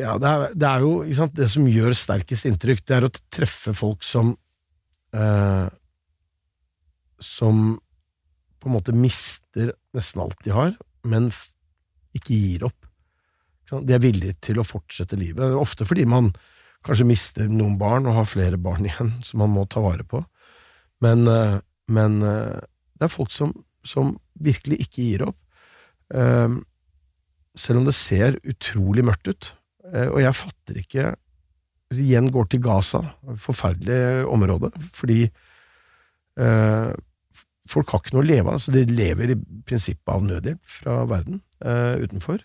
[0.02, 3.14] Ja, det er, det er jo sant, Det som gjør sterkest inntrykk, det er å
[3.32, 4.34] treffe folk som
[5.16, 5.68] eh,
[7.24, 7.78] Som
[8.60, 10.72] på en måte mister nesten alt de har,
[11.06, 11.28] men
[12.18, 12.88] ikke gir opp.
[13.70, 15.54] De er villige til å fortsette livet.
[15.54, 16.32] Ofte fordi man
[16.86, 20.24] kanskje mister noen barn og har flere barn igjen som man må ta vare på.
[21.06, 21.60] Men, eh,
[21.94, 22.64] men eh,
[22.96, 23.54] det er folk som,
[23.86, 25.38] som, virkelig ikke gir opp.
[26.14, 26.58] Eh,
[27.56, 29.52] selv om det ser utrolig mørkt ut.
[29.94, 31.12] Og jeg fatter ikke
[31.94, 33.00] Igjen går til Gaza,
[33.38, 35.20] forferdelig område, fordi
[36.42, 36.90] eh,
[37.70, 38.58] folk har ikke noe å leve av.
[38.58, 39.38] Altså, de lever i
[39.70, 42.42] prinsippet av nødhjelp fra verden eh, utenfor.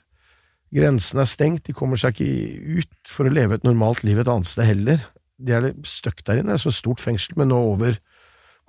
[0.77, 4.31] Grensen er stengt, de kommer seg ikke ut for å leve et normalt liv et
[4.31, 5.03] annet sted heller.
[5.41, 7.97] De er støkk der inne, det er som et stort fengsel, men nå over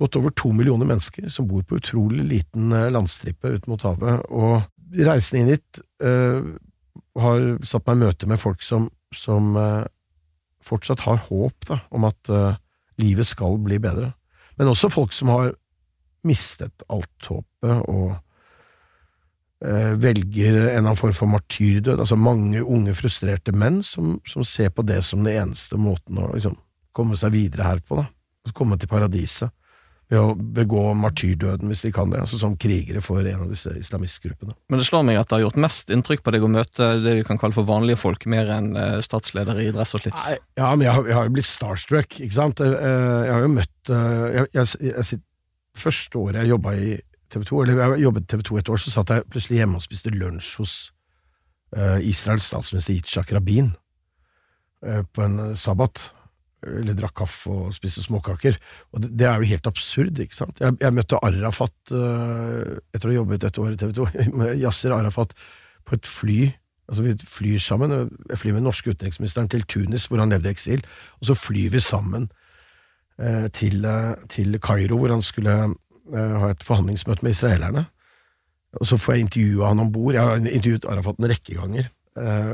[0.02, 4.24] godt over to millioner mennesker som bor på utrolig liten eh, landstripe ut mot havet.
[4.34, 6.42] Og reisen inn hit uh,
[7.20, 9.84] har satt meg i møte med folk som, som uh,
[10.64, 12.60] fortsatt har håp da, om at uh,
[13.02, 14.14] livet skal bli bedre.
[14.60, 15.54] Men også folk som har
[16.28, 18.20] mistet alt håpet og
[19.62, 22.00] velger en eller annen form for martyrdød.
[22.02, 26.32] Altså mange unge, frustrerte menn som, som ser på det som den eneste måten å
[26.32, 26.56] liksom,
[26.98, 28.00] komme seg videre her på.
[28.00, 28.08] da.
[28.42, 29.54] Altså komme til paradiset
[30.12, 33.72] ved å begå martyrdøden, hvis de kan det, altså som krigere for en av disse
[33.80, 34.52] islamistgruppene.
[34.68, 37.14] Men det slår meg at det har gjort mest inntrykk på deg å møte det
[37.22, 40.28] vi kan kalle for vanlige folk, mer enn uh, statsledere i dress og slips?
[40.28, 42.60] Nei, ja, men jeg har, jeg har, jo blitt starstruck, ikke sant.
[42.60, 45.22] Jeg, eh, jeg har jo møtt jeg, jeg,
[45.80, 46.88] Første året jeg jobba i
[47.32, 49.86] TV 2, eller jeg jobbet TV 2 et år, så satt jeg plutselig hjemme og
[49.86, 50.74] spiste lunsj hos
[51.78, 53.72] uh, Israels statsminister Yitzhak Rabin
[54.82, 56.08] på en sabbat
[56.68, 58.58] eller drakk kaffe og spiste småkaker.
[58.94, 60.62] Og det, det, er jo helt absurd, ikke sant.
[60.62, 64.54] Jeg, jeg møtte Arafat uh, etter å ha jobbet et år i TV 2, med
[64.64, 65.34] Yasser Arafat
[65.88, 66.42] på et fly.
[66.92, 67.96] Altså Vi flyr sammen.
[68.30, 70.86] Jeg flyr med den norske utenriksministeren til Tunis, hvor han levde i eksil.
[71.22, 72.30] Og så flyr vi sammen
[73.18, 75.58] uh, til, uh, til Kairo, hvor han skulle
[76.12, 77.86] ha et forhandlingsmøte med israelerne.
[78.82, 80.16] Og så får jeg intervjua han om bord.
[80.18, 81.88] Jeg har intervjuet Arafat en rekke ganger.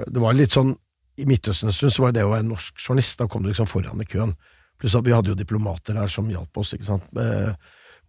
[0.06, 0.76] det var litt sånn
[1.18, 3.70] i Midtøsten en stund så var det å være norsk journalist, da kom du liksom
[3.70, 4.36] foran i køen.
[4.78, 6.76] Pluss at vi hadde jo diplomater der som hjalp oss.
[6.76, 7.08] ikke sant?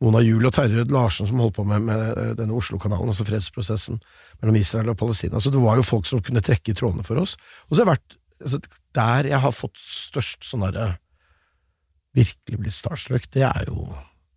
[0.05, 3.99] Mona Juel og Terje Larsen som holdt på med, med denne Oslo-kanalen, altså fredsprosessen
[4.43, 5.41] mellom Israel og Palestina.
[5.43, 7.35] Så det var jo folk som kunne trekke i trådene for oss.
[7.67, 8.61] Og så har jeg vært altså,
[9.01, 10.93] der jeg har fått størst sånn derre
[12.19, 13.89] virkelig blitt starstruck, det er jo,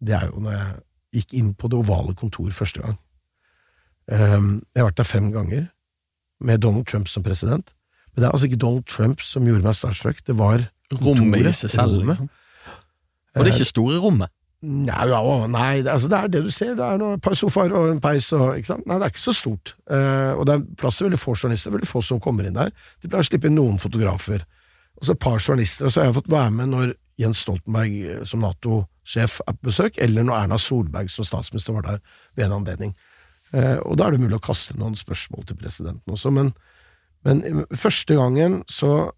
[0.04, 2.98] det er jo når jeg gikk inn på det ovale kontor første gang.
[4.12, 5.70] Um, jeg har vært der fem ganger,
[6.42, 7.70] med Donald Trump som president.
[8.12, 11.54] Men det er altså ikke Donald Trump som gjorde meg starstruck, det var Rommet i
[11.56, 12.28] seg selv, liksom.
[13.32, 14.32] Og det er ikke store rommet.
[14.62, 16.74] Nei, ja, å, nei det, altså, det er det du ser.
[16.78, 18.28] Det er noe, et par sofaer og en peis.
[18.38, 18.60] Og?
[18.60, 19.74] Nei, det er ikke så stort.
[19.89, 21.74] Eh, og det er plass til veldig få journalister.
[21.74, 22.74] Veldig få som kommer inn der.
[23.02, 24.43] De pleier å slippe inn noen fotografer.
[25.00, 25.88] Og så et par journalister.
[25.88, 26.93] Og så har jeg fått være med når
[27.24, 31.88] Jens Stoltenberg eh, som Nato-sjef er på besøk, eller når Erna Solberg som statsminister var
[31.88, 32.04] der
[32.38, 32.93] ved en anledning.
[33.56, 36.30] Eh, og da er det mulig å kaste noen spørsmål til presidenten også.
[36.38, 36.54] Men,
[37.28, 39.12] men eh, første gangen så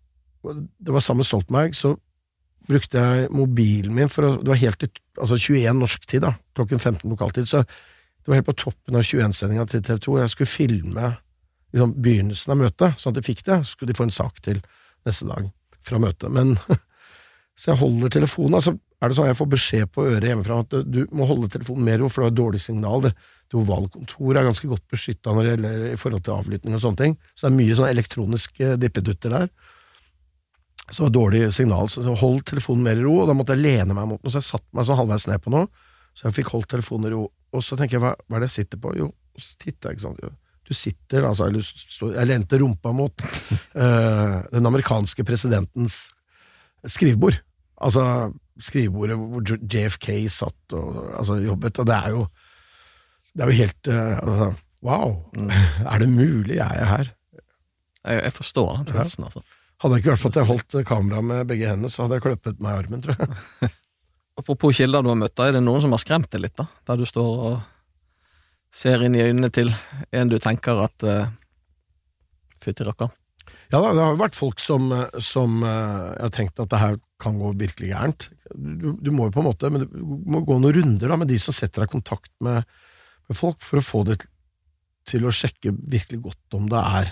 [0.43, 1.93] Det var sammen med Stoltenberg, så
[2.67, 4.83] brukte jeg mobilen min for å Det var helt
[5.15, 9.03] altså 21 norsk tid, da, klokken 15 lokaltid, så det var helt på toppen av
[9.03, 10.13] 21-sendinga til TV 2.
[10.21, 11.09] Jeg skulle filme
[11.73, 13.57] liksom, begynnelsen av møtet, sånn at de fikk det.
[13.63, 14.61] Så skulle de få en sak til
[15.03, 15.49] neste dag
[15.83, 16.31] fra møtet.
[16.31, 16.53] Men
[17.59, 18.55] Så jeg holder telefonen.
[18.57, 21.85] altså er det sånn Jeg får beskjed på øret hjemmefra at du må holde telefonen
[21.85, 23.03] mer for det er et dårlig signal.
[23.03, 23.11] Det,
[23.51, 27.17] det Ovalkontoret er ganske godt beskytta i forhold til avlytting og sånne ting.
[27.35, 29.49] Så det er mye sånn elektroniske dippedutter der.
[30.89, 31.89] Så det var dårlig signal.
[31.91, 34.31] Så jeg holdt telefonen mer i ro, og da måtte jeg lene meg mot noe.
[34.33, 35.67] Så jeg satte meg sånn halvveis ned på noe,
[36.15, 37.27] så jeg fikk holdt telefonen i ro.
[37.53, 38.95] Og så tenker jeg, hva, hva er det jeg sitter på?
[38.97, 39.53] Jo, så
[39.91, 40.23] jeg, ikke sant.
[40.23, 40.31] Jo,
[40.63, 46.05] Du sitter, altså, eller står- jeg lente rumpa mot uh, den amerikanske presidentens
[46.87, 47.39] skrivebord.
[47.83, 52.27] Altså skrivebordet hvor JFK satt og altså, jobbet, og det er jo
[53.33, 55.31] Det er jo helt eh, altså, Wow!
[55.91, 57.13] Er det mulig jeg er her?
[58.03, 59.41] Jeg, jeg forstår den følelsen, altså.
[59.81, 62.25] Hadde jeg ikke vært for at jeg holdt kameraet med begge hendene, så hadde jeg
[62.25, 63.71] kløppet meg i armen, tror jeg.
[64.39, 66.67] Apropos kilder du har møtt, er det noen som har skremt deg litt, da?
[66.87, 67.57] Der du står og
[68.73, 69.71] ser inn i øynene til
[70.11, 71.31] en du tenker at uh,
[72.63, 73.11] Fytti rakkeren.
[73.73, 76.99] Ja da, det har jo vært folk som, som eh, har tenkt at det her
[77.23, 78.27] kan gå virkelig gærent.
[78.53, 79.95] Du, du må jo på en måte, men du
[80.29, 82.69] må gå noen runder da med de som setter deg i kontakt med,
[83.25, 84.29] med folk, for å få det til,
[85.09, 87.09] til å sjekke virkelig godt om det er,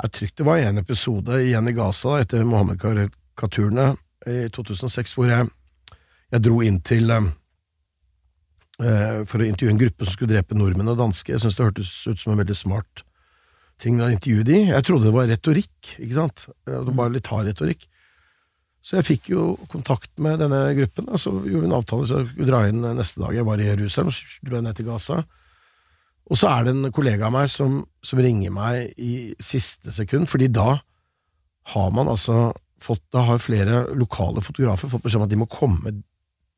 [0.00, 0.38] er trygt.
[0.40, 3.92] Det var en episode igjen i Gaza da, etter Mohammed-karikaturene
[4.32, 5.52] i 2006, hvor jeg,
[6.32, 7.30] jeg dro inn til eh,
[8.80, 11.36] eh, for å intervjue en gruppe som skulle drepe nordmenn og danske.
[11.36, 13.04] Jeg synes det hørtes ut som en veldig smart
[13.82, 14.58] ting da jeg intervjuet de.
[14.70, 16.44] Jeg trodde det var retorikk, ikke sant?
[16.68, 17.88] Det var bare litt hard retorikk.
[18.82, 22.18] Så jeg fikk jo kontakt med denne gruppen, og så gjorde vi en avtale så
[22.18, 23.36] jeg skulle dra inn neste dag.
[23.36, 25.18] Jeg var i Jerusalem, så dro jeg ned til Gaza.
[26.30, 30.26] Og så er det en kollega av meg som, som ringer meg i siste sekund,
[30.30, 30.80] fordi da
[31.72, 32.50] har man altså
[32.82, 35.92] fått Da har flere lokale fotografer fått beskjed om at de må komme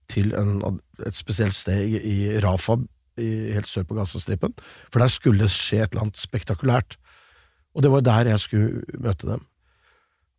[0.09, 2.79] til en, et spesielt sted i, i Rafa,
[3.21, 4.55] i, helt sør på Gazastripen,
[4.89, 6.97] for der skulle det skje et eller annet spektakulært.
[7.75, 9.43] Og det var der jeg skulle møte dem.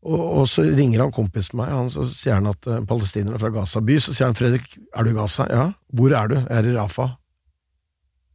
[0.06, 3.50] Og, og så ringer han kompisen meg, han, så sier han at uh, palestinere fra
[3.56, 5.48] Gaza by, så sier han Fredrik, er du i Gaza?
[5.50, 5.66] Ja.
[5.98, 6.36] Hvor er du?
[6.44, 7.10] Jeg er i Rafa.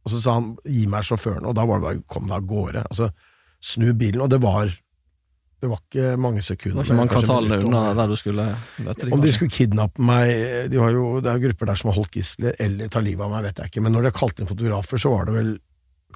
[0.01, 2.47] Og så sa han gi meg sjåføren, og da var det bare kom deg av
[2.49, 2.83] gårde.
[2.89, 3.11] Altså,
[3.61, 4.71] snu bilen, og det var
[5.61, 6.79] det var ikke mange Det sekunder.
[6.79, 8.45] var ikke mange kvartalene unna der du skulle
[8.81, 9.11] møte dem.
[9.13, 10.31] Om de skulle kidnappe meg
[10.73, 13.29] de har jo, Det er grupper der som har holdt gisler, eller tar livet av
[13.29, 13.83] meg, vet jeg ikke.
[13.85, 15.51] Men når de har kalt inn fotografer, så var det vel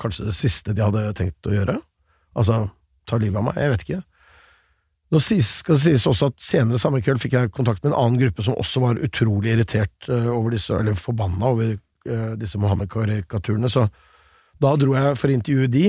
[0.01, 1.77] kanskje det siste de hadde tenkt å gjøre.
[2.35, 2.65] Altså
[3.05, 3.59] ta livet av meg.
[3.61, 4.01] Jeg vet ikke.
[5.13, 8.19] Nå skal det sies også at Senere samme kveld fikk jeg kontakt med en annen
[8.19, 13.69] gruppe som også var utrolig irritert eh, over disse, eller forbanna over eh, disse Mohammed-karikaturene.
[13.71, 13.85] Så
[14.61, 15.85] da dro jeg for å intervjue de.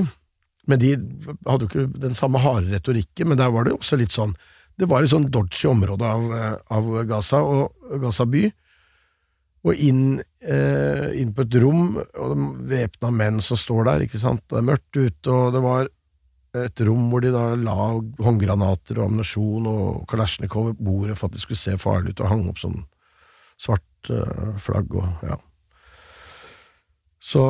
[0.66, 0.92] Men de
[1.46, 4.34] hadde jo ikke den samme harde retorikken, men der var det også litt sånn
[4.76, 8.44] Det var et sånn dodgy område av, eh, av Gaza og Gaza by.
[9.66, 14.20] Og inn, eh, inn på et rom, og det væpna menn som står der, ikke
[14.20, 14.44] sant.
[14.44, 15.88] Det er mørkt ute, og det var
[16.64, 17.76] et rom hvor de da la
[18.22, 22.32] håndgranater og ammunisjon og Kalasjnikov på bordet for at det skulle se farlig ut, og
[22.32, 22.80] hang opp sånn
[23.60, 25.38] svart uh, flagg og ja.
[27.26, 27.42] Så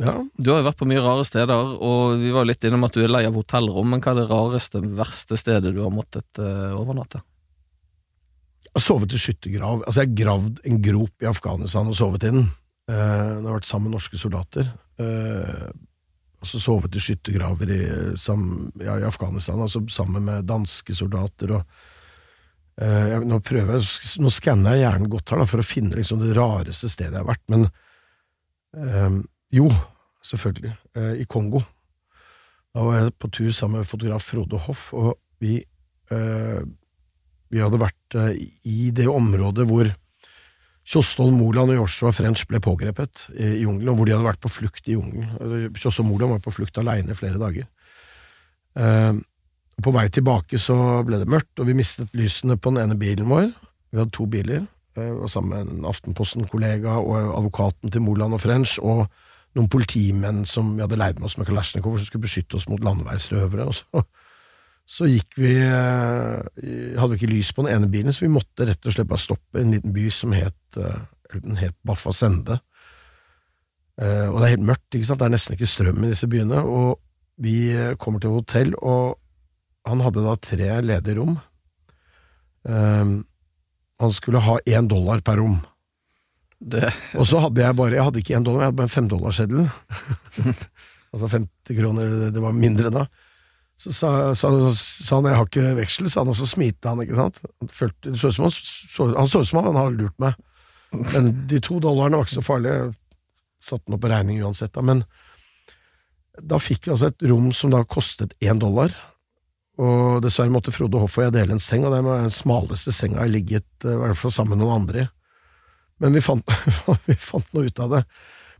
[0.00, 0.14] ja.
[0.38, 2.94] Du har jo vært på mye rare steder, og vi var jo litt innom at
[2.96, 6.40] du er lei av hotellrom, men hva er det rareste, verste stedet du har måttet
[6.40, 7.20] uh, overnatte?
[8.64, 9.82] Jeg har sovet i skyttergrav.
[9.84, 12.46] Altså, jeg har gravd en grop i Afghanistan og sovet i den.
[12.88, 14.70] Uh, jeg har vært sammen med norske soldater.
[15.00, 15.68] Eh,
[16.42, 17.80] og så sovet i skyttergraver i,
[18.82, 21.76] ja, i Afghanistan, altså sammen med danske soldater og
[22.82, 23.86] eh, Nå prøver jeg,
[24.22, 27.22] nå skanner jeg hjernen godt her da, for å finne liksom, det rareste stedet jeg
[27.22, 27.68] har vært, men
[28.74, 29.18] eh,
[29.54, 29.70] jo,
[30.26, 31.62] selvfølgelig, eh, i Kongo.
[32.72, 35.60] Da var jeg på tur sammen med fotograf Frode Hoff, og vi
[36.10, 36.62] eh,
[37.52, 39.90] vi hadde vært eh, i det området hvor
[40.82, 44.50] Kjostolv Moland og Joshua French ble pågrepet i jungelen, og hvor de hadde vært på
[44.50, 45.70] flukt i jungelen.
[45.78, 47.68] Kjostolv Moland var på flukt alene flere dager.
[48.74, 49.12] Eh,
[49.72, 52.98] og på vei tilbake så ble det mørkt, og vi mistet lysene på den ene
[52.98, 53.52] bilen vår.
[53.92, 54.66] Vi hadde to biler.
[54.96, 59.06] Jeg var sammen med en Aftenposten-kollega og advokaten til Moland og French, og
[59.56, 62.82] noen politimenn som vi hadde leid med oss med Kalasjnikov, som skulle beskytte oss mot
[62.84, 63.68] landeveisrøvere.
[63.68, 64.04] Og så,
[64.88, 66.42] så gikk vi eh,
[66.98, 69.22] Hadde vi ikke lys på den ene bilen, så vi måtte rett og slett bare
[69.22, 71.00] stoppe i en liten by som het, eh,
[71.38, 72.58] den het Baffa Sende.
[74.00, 75.22] Eh, og det er helt mørkt, ikke sant?
[75.22, 76.60] det er nesten ikke strøm i disse byene.
[76.66, 77.00] Og
[77.42, 77.56] vi
[78.02, 79.18] kommer til hotell, og
[79.88, 81.40] han hadde da tre ledige rom.
[82.62, 85.56] han skulle ha én dollar per rom.
[86.62, 86.86] Det.
[87.18, 89.64] Og så hadde jeg bare Jeg hadde ikke én dollar, jeg hadde bare en femdollarseddel.
[91.12, 93.06] altså 50 kroner, det, det var mindre da.
[93.82, 97.02] Så sa, sa, sa, han jeg har ikke veksel, sa han, og så smilte han,
[97.02, 97.40] ikke sant.
[97.58, 100.36] Han, følte, så han, så, han så ut som han hadde lurt meg.
[100.92, 102.92] Men de to dollarene var ikke så farlige.
[103.62, 104.84] Satte den opp regning uansett, da.
[104.86, 105.02] Men
[106.38, 108.94] da fikk vi altså et rom som da kostet én dollar.
[109.82, 112.94] Og dessverre måtte Frode Hoff og jeg dele en seng, og det var den smaleste
[112.94, 115.10] senga jeg ligget, i hvert fall sammen med noen andre i.
[116.02, 116.54] Men vi fant,
[117.08, 118.02] vi fant, noe ut av det.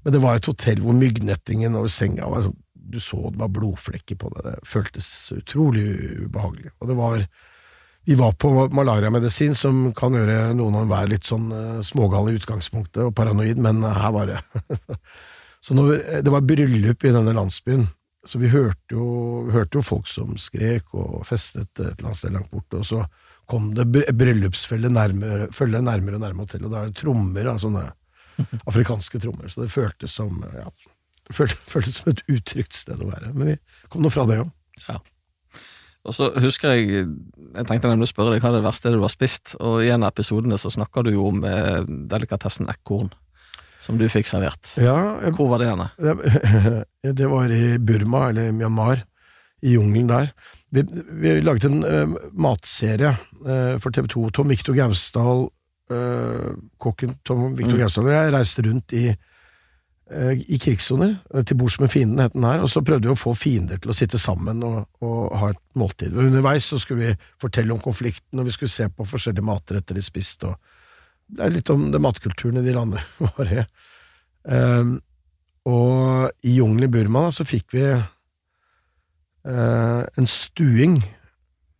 [0.02, 2.58] Men det var et hotell hvor myggnettingen over senga var sånn
[2.92, 4.44] Du så det var blodflekker på det.
[4.46, 5.87] Det føltes utrolig
[6.26, 6.74] ubehagelig.
[6.81, 7.26] Og det var
[8.05, 12.35] Vi var på malariamedisin, som kan gjøre noen av være litt sånn uh, smågal i
[12.35, 14.40] utgangspunktet og paranoid, men uh, her var det
[15.62, 17.85] Så når, det var bryllup i denne landsbyen,
[18.26, 19.05] så vi hørte jo,
[19.55, 23.05] hørte jo folk som skrek og festet et eller annet sted langt borte, og så
[23.50, 27.85] kom det bryllupsfølge nærmere, nærmere og nærmere hotellet, og da er det trommer, av sånne
[28.70, 29.50] afrikanske trommer.
[29.50, 30.68] Så det føltes som ja,
[31.37, 33.33] føltes, som et utrygt sted å være.
[33.35, 33.57] Men vi
[33.92, 34.53] kom nå fra det òg.
[34.88, 34.99] Ja.
[36.03, 39.03] Og så husker jeg Jeg tenkte nemlig å spørre deg hva er det verste du
[39.03, 43.12] har spist, og i en av episodene så snakker du jo om eh, delikatessen ekorn.
[43.83, 44.77] Som du fikk servert.
[44.79, 45.88] Ja, jeg, Hvor var det henne?
[47.18, 49.03] Det var i Burma, eller Myanmar.
[49.62, 50.31] I jungelen der.
[50.75, 50.83] Vi,
[51.23, 53.12] vi laget en uh, matserie
[53.47, 54.23] uh, for TV 2.
[54.35, 55.45] Tom Viktor Gausdal,
[55.92, 56.49] uh,
[56.83, 57.83] kokken Tom Viktor mm.
[57.85, 59.05] Gausdal og jeg reiste rundt i,
[60.12, 61.14] i krigssoner.
[61.46, 62.62] Til bords med fienden, het den her.
[62.64, 65.62] Og så prøvde vi å få fiender til å sitte sammen og, og ha et
[65.79, 66.14] måltid.
[66.14, 69.98] Og underveis så skulle vi fortelle om konflikten, og vi skulle se på forskjellige matretter
[69.98, 70.53] de spiste.
[70.53, 73.05] og Det er litt om det matkulturen i de landene
[73.37, 73.64] var i.
[74.42, 74.96] Um,
[75.70, 78.03] og i jungelen i Burma da, så fikk vi uh,
[80.03, 80.96] en stuing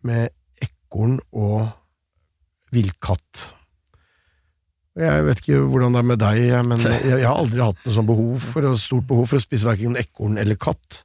[0.07, 0.31] med
[0.63, 1.73] ekorn og
[2.73, 3.49] villkatt.
[4.99, 7.97] Jeg vet ikke hvordan det er med deg, men jeg, jeg har aldri hatt noe
[7.97, 11.03] sånt behov for, stort behov for å spise verken ekorn eller katt.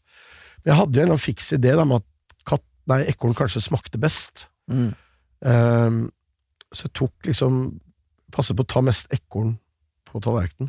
[0.61, 4.01] Men jeg hadde jo en fiks idé da, med at katt, nei, ekorn kanskje smakte
[4.01, 4.47] best.
[4.71, 4.91] Mm.
[5.47, 5.99] Um,
[6.73, 7.67] så jeg tok liksom
[8.27, 9.53] Passet på å ta mest ekorn
[10.03, 10.67] på tallerkenen.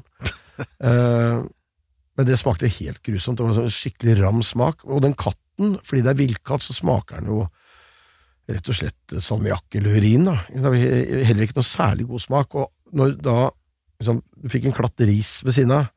[0.79, 1.43] uh,
[2.15, 3.35] men det smakte helt grusomt.
[3.35, 4.85] Det var en sånn skikkelig ram smak.
[4.87, 7.47] Og den katten katten, fordi det er villkatt, så smaker den jo
[8.49, 10.25] rett og slett salmiakk eller urin.
[10.25, 10.39] da.
[10.49, 12.55] Det er heller ikke noe særlig god smak.
[12.55, 13.39] Og når da
[14.01, 15.89] liksom, du fikk en klatt ris ved siden av,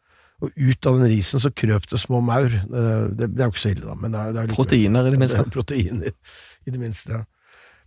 [0.41, 2.49] og ut av den risen så krøp det små maur.
[2.49, 2.85] Det,
[3.17, 3.97] det, det er jo ikke så ille, da.
[3.97, 5.43] Men det er, det er proteiner, i det minste.
[5.57, 6.15] proteiner,
[6.65, 7.23] i det minste, ja.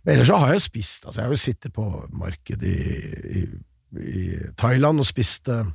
[0.05, 1.05] Men ellers så har jeg spist.
[1.05, 3.43] altså Jeg har jo sittet på markedet i, i,
[4.05, 4.25] i
[4.57, 5.65] Thailand og spist uh,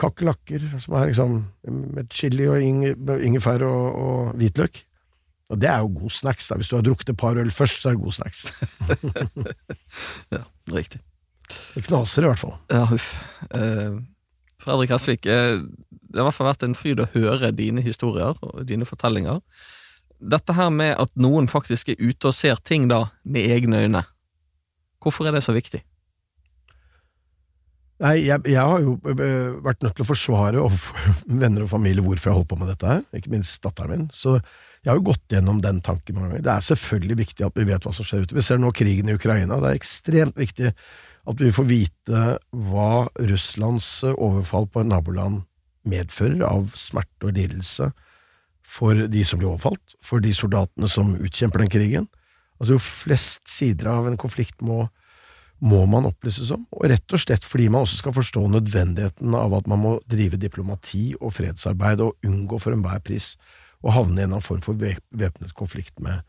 [0.00, 1.36] kakerlakker som er liksom
[1.70, 4.82] med chili og ingefær og, og, hvitløk.
[5.54, 6.48] Og det er jo god snacks.
[6.48, 6.58] da.
[6.58, 8.46] Hvis du har drukket et par øl først, så er det god snacks.
[10.34, 10.42] ja,
[10.74, 11.00] riktig.
[11.48, 12.54] Det knaser i hvert fall.
[12.72, 13.10] Ja, huff.
[13.54, 13.98] Eh,
[14.62, 15.58] Fredrik Hesvik, eh,
[15.90, 19.42] det har i hvert fall vært en fryd å høre dine historier og dine fortellinger.
[20.16, 24.06] Dette her med at noen faktisk er ute og ser ting da med egne øyne,
[25.02, 25.82] hvorfor er det så viktig?
[28.04, 32.04] Nei, jeg, jeg, har jo eh, vært nødt til å forsvare overfor venner og familie
[32.04, 34.08] hvorfor jeg holder på med dette her, ikke minst datteren min.
[34.12, 36.44] Så jeg har jo gått gjennom den tanken mange ganger.
[36.44, 38.36] Det er selvfølgelig viktig at vi vet hva som skjer ute.
[38.36, 39.58] Vi ser nå krigen i Ukraina.
[39.62, 40.74] Det er ekstremt viktig
[41.26, 45.42] at vi får vite hva Russlands overfall på naboland
[45.86, 47.90] medfører av smerte og lidelse
[48.66, 52.08] for de som blir overfalt, for de soldatene som utkjemper den krigen.
[52.58, 54.86] Altså Jo flest sider av en konflikt må
[55.64, 59.54] må man opplyses om, og rett og slett fordi man også skal forstå nødvendigheten av
[59.56, 63.30] at man må drive diplomati og fredsarbeid og unngå for enhver pris
[63.80, 66.20] å havne i en eller annen form for væpnet konflikt med,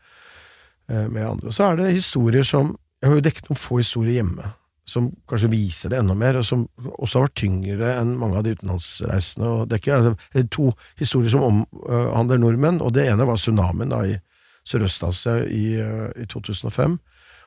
[0.88, 1.50] eh, med andre.
[1.50, 4.48] Og så er det historier som Jeg har jo dekket noen få historier hjemme
[4.88, 6.64] som kanskje viser det enda mer, og som
[6.96, 9.52] også har vært tyngre enn mange av de utenlandsreisende.
[9.68, 10.70] Det er altså, to
[11.00, 14.16] historier som omhandler nordmenn, og det ene var tsunamien da, i
[14.68, 16.98] Sørøst-Asia i, eh, i 2005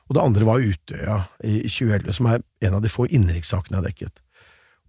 [0.08, 1.16] og det andre var Utøya
[1.46, 4.22] i 2011, som er en av de få innenrikssakene jeg har dekket.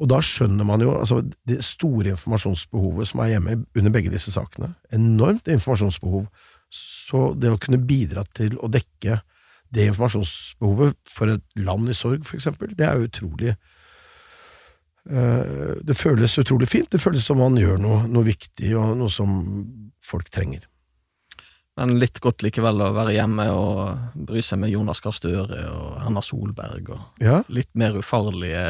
[0.01, 4.33] Og da skjønner man jo altså, det store informasjonsbehovet som er hjemme under begge disse
[4.33, 4.73] sakene.
[4.91, 6.25] Enormt informasjonsbehov.
[6.73, 9.21] Så det å kunne bidra til å dekke
[9.73, 13.53] det informasjonsbehovet for et land i sorg, for eksempel, det er jo utrolig
[15.09, 16.91] eh, Det føles utrolig fint.
[16.93, 19.41] Det føles som man gjør noe, noe viktig, og noe som
[20.05, 20.67] folk trenger.
[21.73, 25.95] Men litt godt likevel å være hjemme og bry seg med Jonas Gahr Støre og
[26.03, 28.61] Erna Solberg og Ja, litt mer ufarlige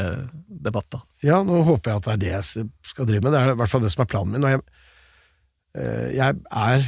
[0.48, 1.02] debatter.
[1.20, 3.36] ja, nå håper jeg at det er det jeg skal drive med.
[3.36, 4.48] Det er i hvert fall det som er planen min.
[4.48, 4.64] Og jeg,
[5.76, 6.88] eh, jeg er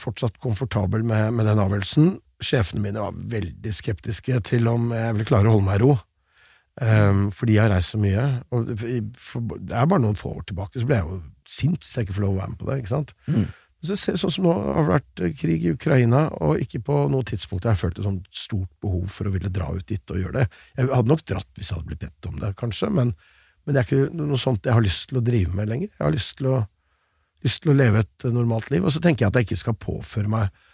[0.00, 2.14] fortsatt komfortabel med, med den avgjørelsen.
[2.44, 5.96] Sjefene mine var veldig skeptiske til om jeg ville klare å holde meg i ro.
[6.82, 8.22] Um, fordi jeg har reist så mye.
[8.54, 8.72] Og
[9.20, 12.08] for, det er bare noen få år tilbake, så ble jeg jo sint hvis jeg
[12.08, 12.78] ikke får lov å være med på det.
[12.80, 13.14] ikke sant?
[13.30, 13.44] Mm.
[13.84, 16.98] Så ser, sånn som nå har det vært eh, krig i Ukraina, og ikke på
[17.12, 20.14] noe tidspunkt har jeg følt et sånt stort behov for å ville dra ut dit
[20.14, 20.44] og gjøre det.
[20.78, 23.12] Jeg hadde nok dratt hvis jeg hadde blitt bedt om det, kanskje, men,
[23.64, 25.92] men det er ikke noe sånt jeg har lyst til å drive med lenger.
[25.92, 26.62] Jeg har lyst til å,
[27.44, 29.82] lyst til å leve et normalt liv, og så tenker jeg at jeg ikke skal
[29.84, 30.64] påføre meg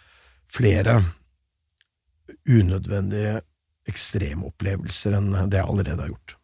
[0.51, 1.01] flere
[2.49, 3.39] unødvendige
[3.89, 6.37] ekstremopplevelser enn det jeg allerede har gjort.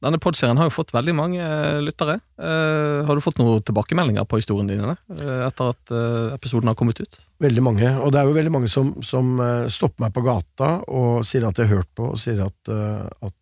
[0.00, 2.16] Denne podserien har jo fått veldig mange eh, lyttere.
[2.40, 6.78] Eh, har du fått noen tilbakemeldinger på historiene dine eh, etter at eh, episoden har
[6.78, 7.18] kommet ut?
[7.44, 10.70] Veldig mange, og det er jo veldig mange som, som eh, stopper meg på gata
[10.88, 12.72] og sier at de har hørt på, og sier at,
[13.20, 13.36] at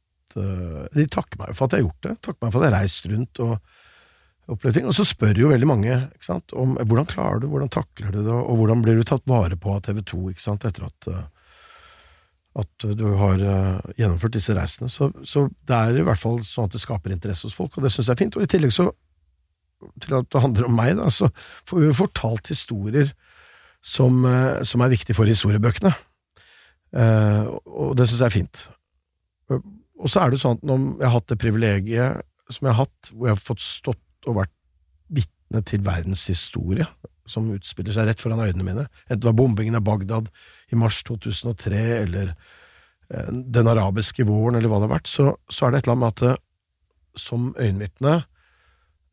[0.99, 2.83] De takker meg for at jeg har gjort det, takker meg for at jeg har
[2.83, 3.55] reist rundt og
[4.49, 4.91] opplevd ting.
[4.91, 8.25] Og så spør jo veldig mange ikke sant, om hvordan klarer du hvordan takler du
[8.25, 11.13] det, og hvordan blir du tatt vare på av TV 2 ikke sant, etter at
[12.59, 14.89] at du har eh, gjennomført disse reisene.
[14.91, 17.85] Så, så det er i hvert fall sånn at det skaper interesse hos folk, og
[17.87, 18.39] det syns jeg er fint.
[18.39, 18.89] Og i tillegg så,
[20.03, 21.31] til at det handler om meg, da, så
[21.71, 23.13] får vi jo fortalt historier
[23.85, 25.95] som, eh, som er viktige for historiebøkene.
[26.99, 28.65] Eh, og det syns jeg er fint.
[29.53, 29.63] Eh,
[29.99, 32.85] Og så er det sånn at når jeg har hatt det privilegiet som jeg har
[32.87, 34.53] hatt, hvor jeg har fått stått og vært
[35.11, 35.38] vitne
[35.69, 36.87] til verdenshistorie,
[37.29, 40.31] som utspiller seg rett foran øynene mine, enten det var bombingen av Bagdad
[40.73, 45.67] i mars 2003, eller eh, den arabiske våren, eller hva det har vært, så, så
[45.67, 46.43] er det et eller annet med at eh,
[47.19, 48.17] som øyenvitne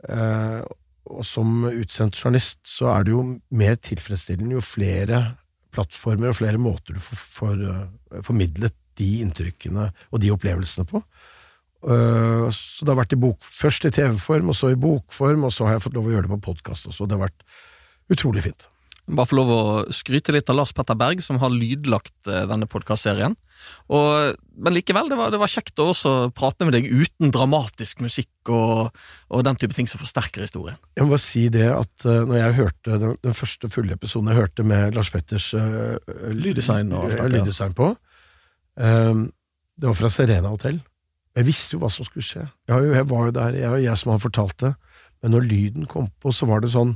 [0.09, 0.59] eh,
[1.05, 3.23] og som utsendt journalist, så er det jo
[3.53, 5.21] mer tilfredsstillende jo flere
[5.75, 11.01] plattformer og flere måter du får, får uh, formidlet de inntrykkene og de opplevelsene på.
[11.83, 15.53] Eh, så det har vært i bok, først i TV-form, og så i bokform, og
[15.53, 17.09] så har jeg fått lov å gjøre det på podkast også.
[17.09, 17.45] Det har vært
[18.15, 18.69] utrolig fint.
[19.05, 19.63] Bare få lov å
[19.93, 23.35] skryte litt av Lars Petter Berg, som har lydlagt eh, denne podkastserien.
[23.89, 28.49] Men likevel, det var, det var kjekt å også prate med deg uten dramatisk musikk
[28.49, 28.89] og,
[29.29, 30.79] og den type ting som forsterker historien.
[30.97, 34.31] Jeg må bare si det at uh, når jeg hørte den, den første fulle episoden
[34.31, 35.97] jeg hørte med Lars Petters uh,
[36.33, 37.91] Lyddesign og alt dette, lyddesign på,
[38.77, 39.25] um,
[39.81, 40.81] det var fra Serena hotell.
[41.35, 42.45] Jeg visste jo hva som skulle skje.
[42.69, 44.71] Jeg, jeg var jo der, jeg jeg som hadde fortalt det.
[45.23, 46.95] Men når lyden kom på, så var det sånn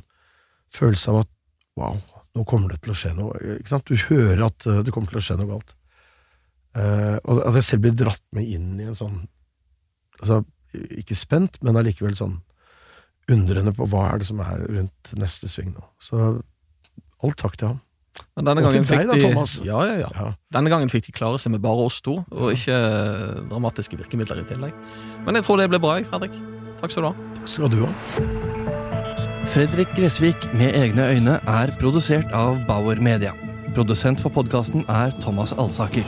[0.75, 1.31] følelse av at
[1.79, 1.97] wow,
[2.37, 3.39] nå kommer det til å skje noe.
[3.57, 3.89] Ikke sant?
[3.89, 5.75] Du hører at uh, det kommer til å skje noe galt.
[6.77, 9.15] Uh, og at jeg selv blir dratt med inn i en sånn
[10.19, 10.43] altså,
[11.01, 12.35] Ikke spent, men allikevel sånn
[13.33, 15.83] undrende på hva er det som er rundt neste sving nå.
[16.01, 16.19] Så
[17.19, 17.81] all takk til ham.
[18.37, 19.55] Men denne gangen deg fikk da, de, Thomas.
[19.65, 20.29] Ja, ja, ja.
[20.55, 24.43] Denne gangen fikk de klare seg med bare oss to, og ikke eh, dramatiske virkemidler
[24.43, 24.75] i tillegg.
[25.25, 26.37] Men jeg tror det ble bra, jeg, Fredrik.
[26.79, 27.27] Takk skal du ha.
[27.39, 27.91] Takk skal du ha.
[29.49, 33.33] Fredrik Gressvik med egne øyne er produsert av Bauer Media.
[33.73, 36.05] Produsent for podkasten er Thomas Alsaker.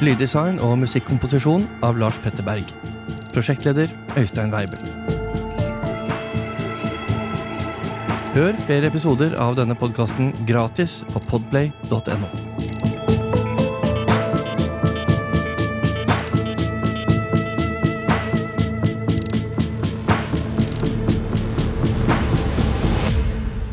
[0.00, 2.72] Lyddesign og musikkomposisjon av Lars Petter Berg.
[3.34, 5.19] Prosjektleder Øystein Weibel.
[8.30, 12.28] Hør flere episoder av denne podkasten gratis på podplay.no.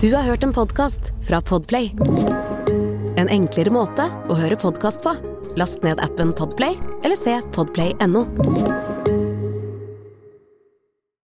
[0.02, 1.94] Du har hørt en podkast fra Podplay.
[3.18, 5.14] En enklere måte å høre podkast på.
[5.58, 8.26] Last ned appen Podplay, eller se podplay.no.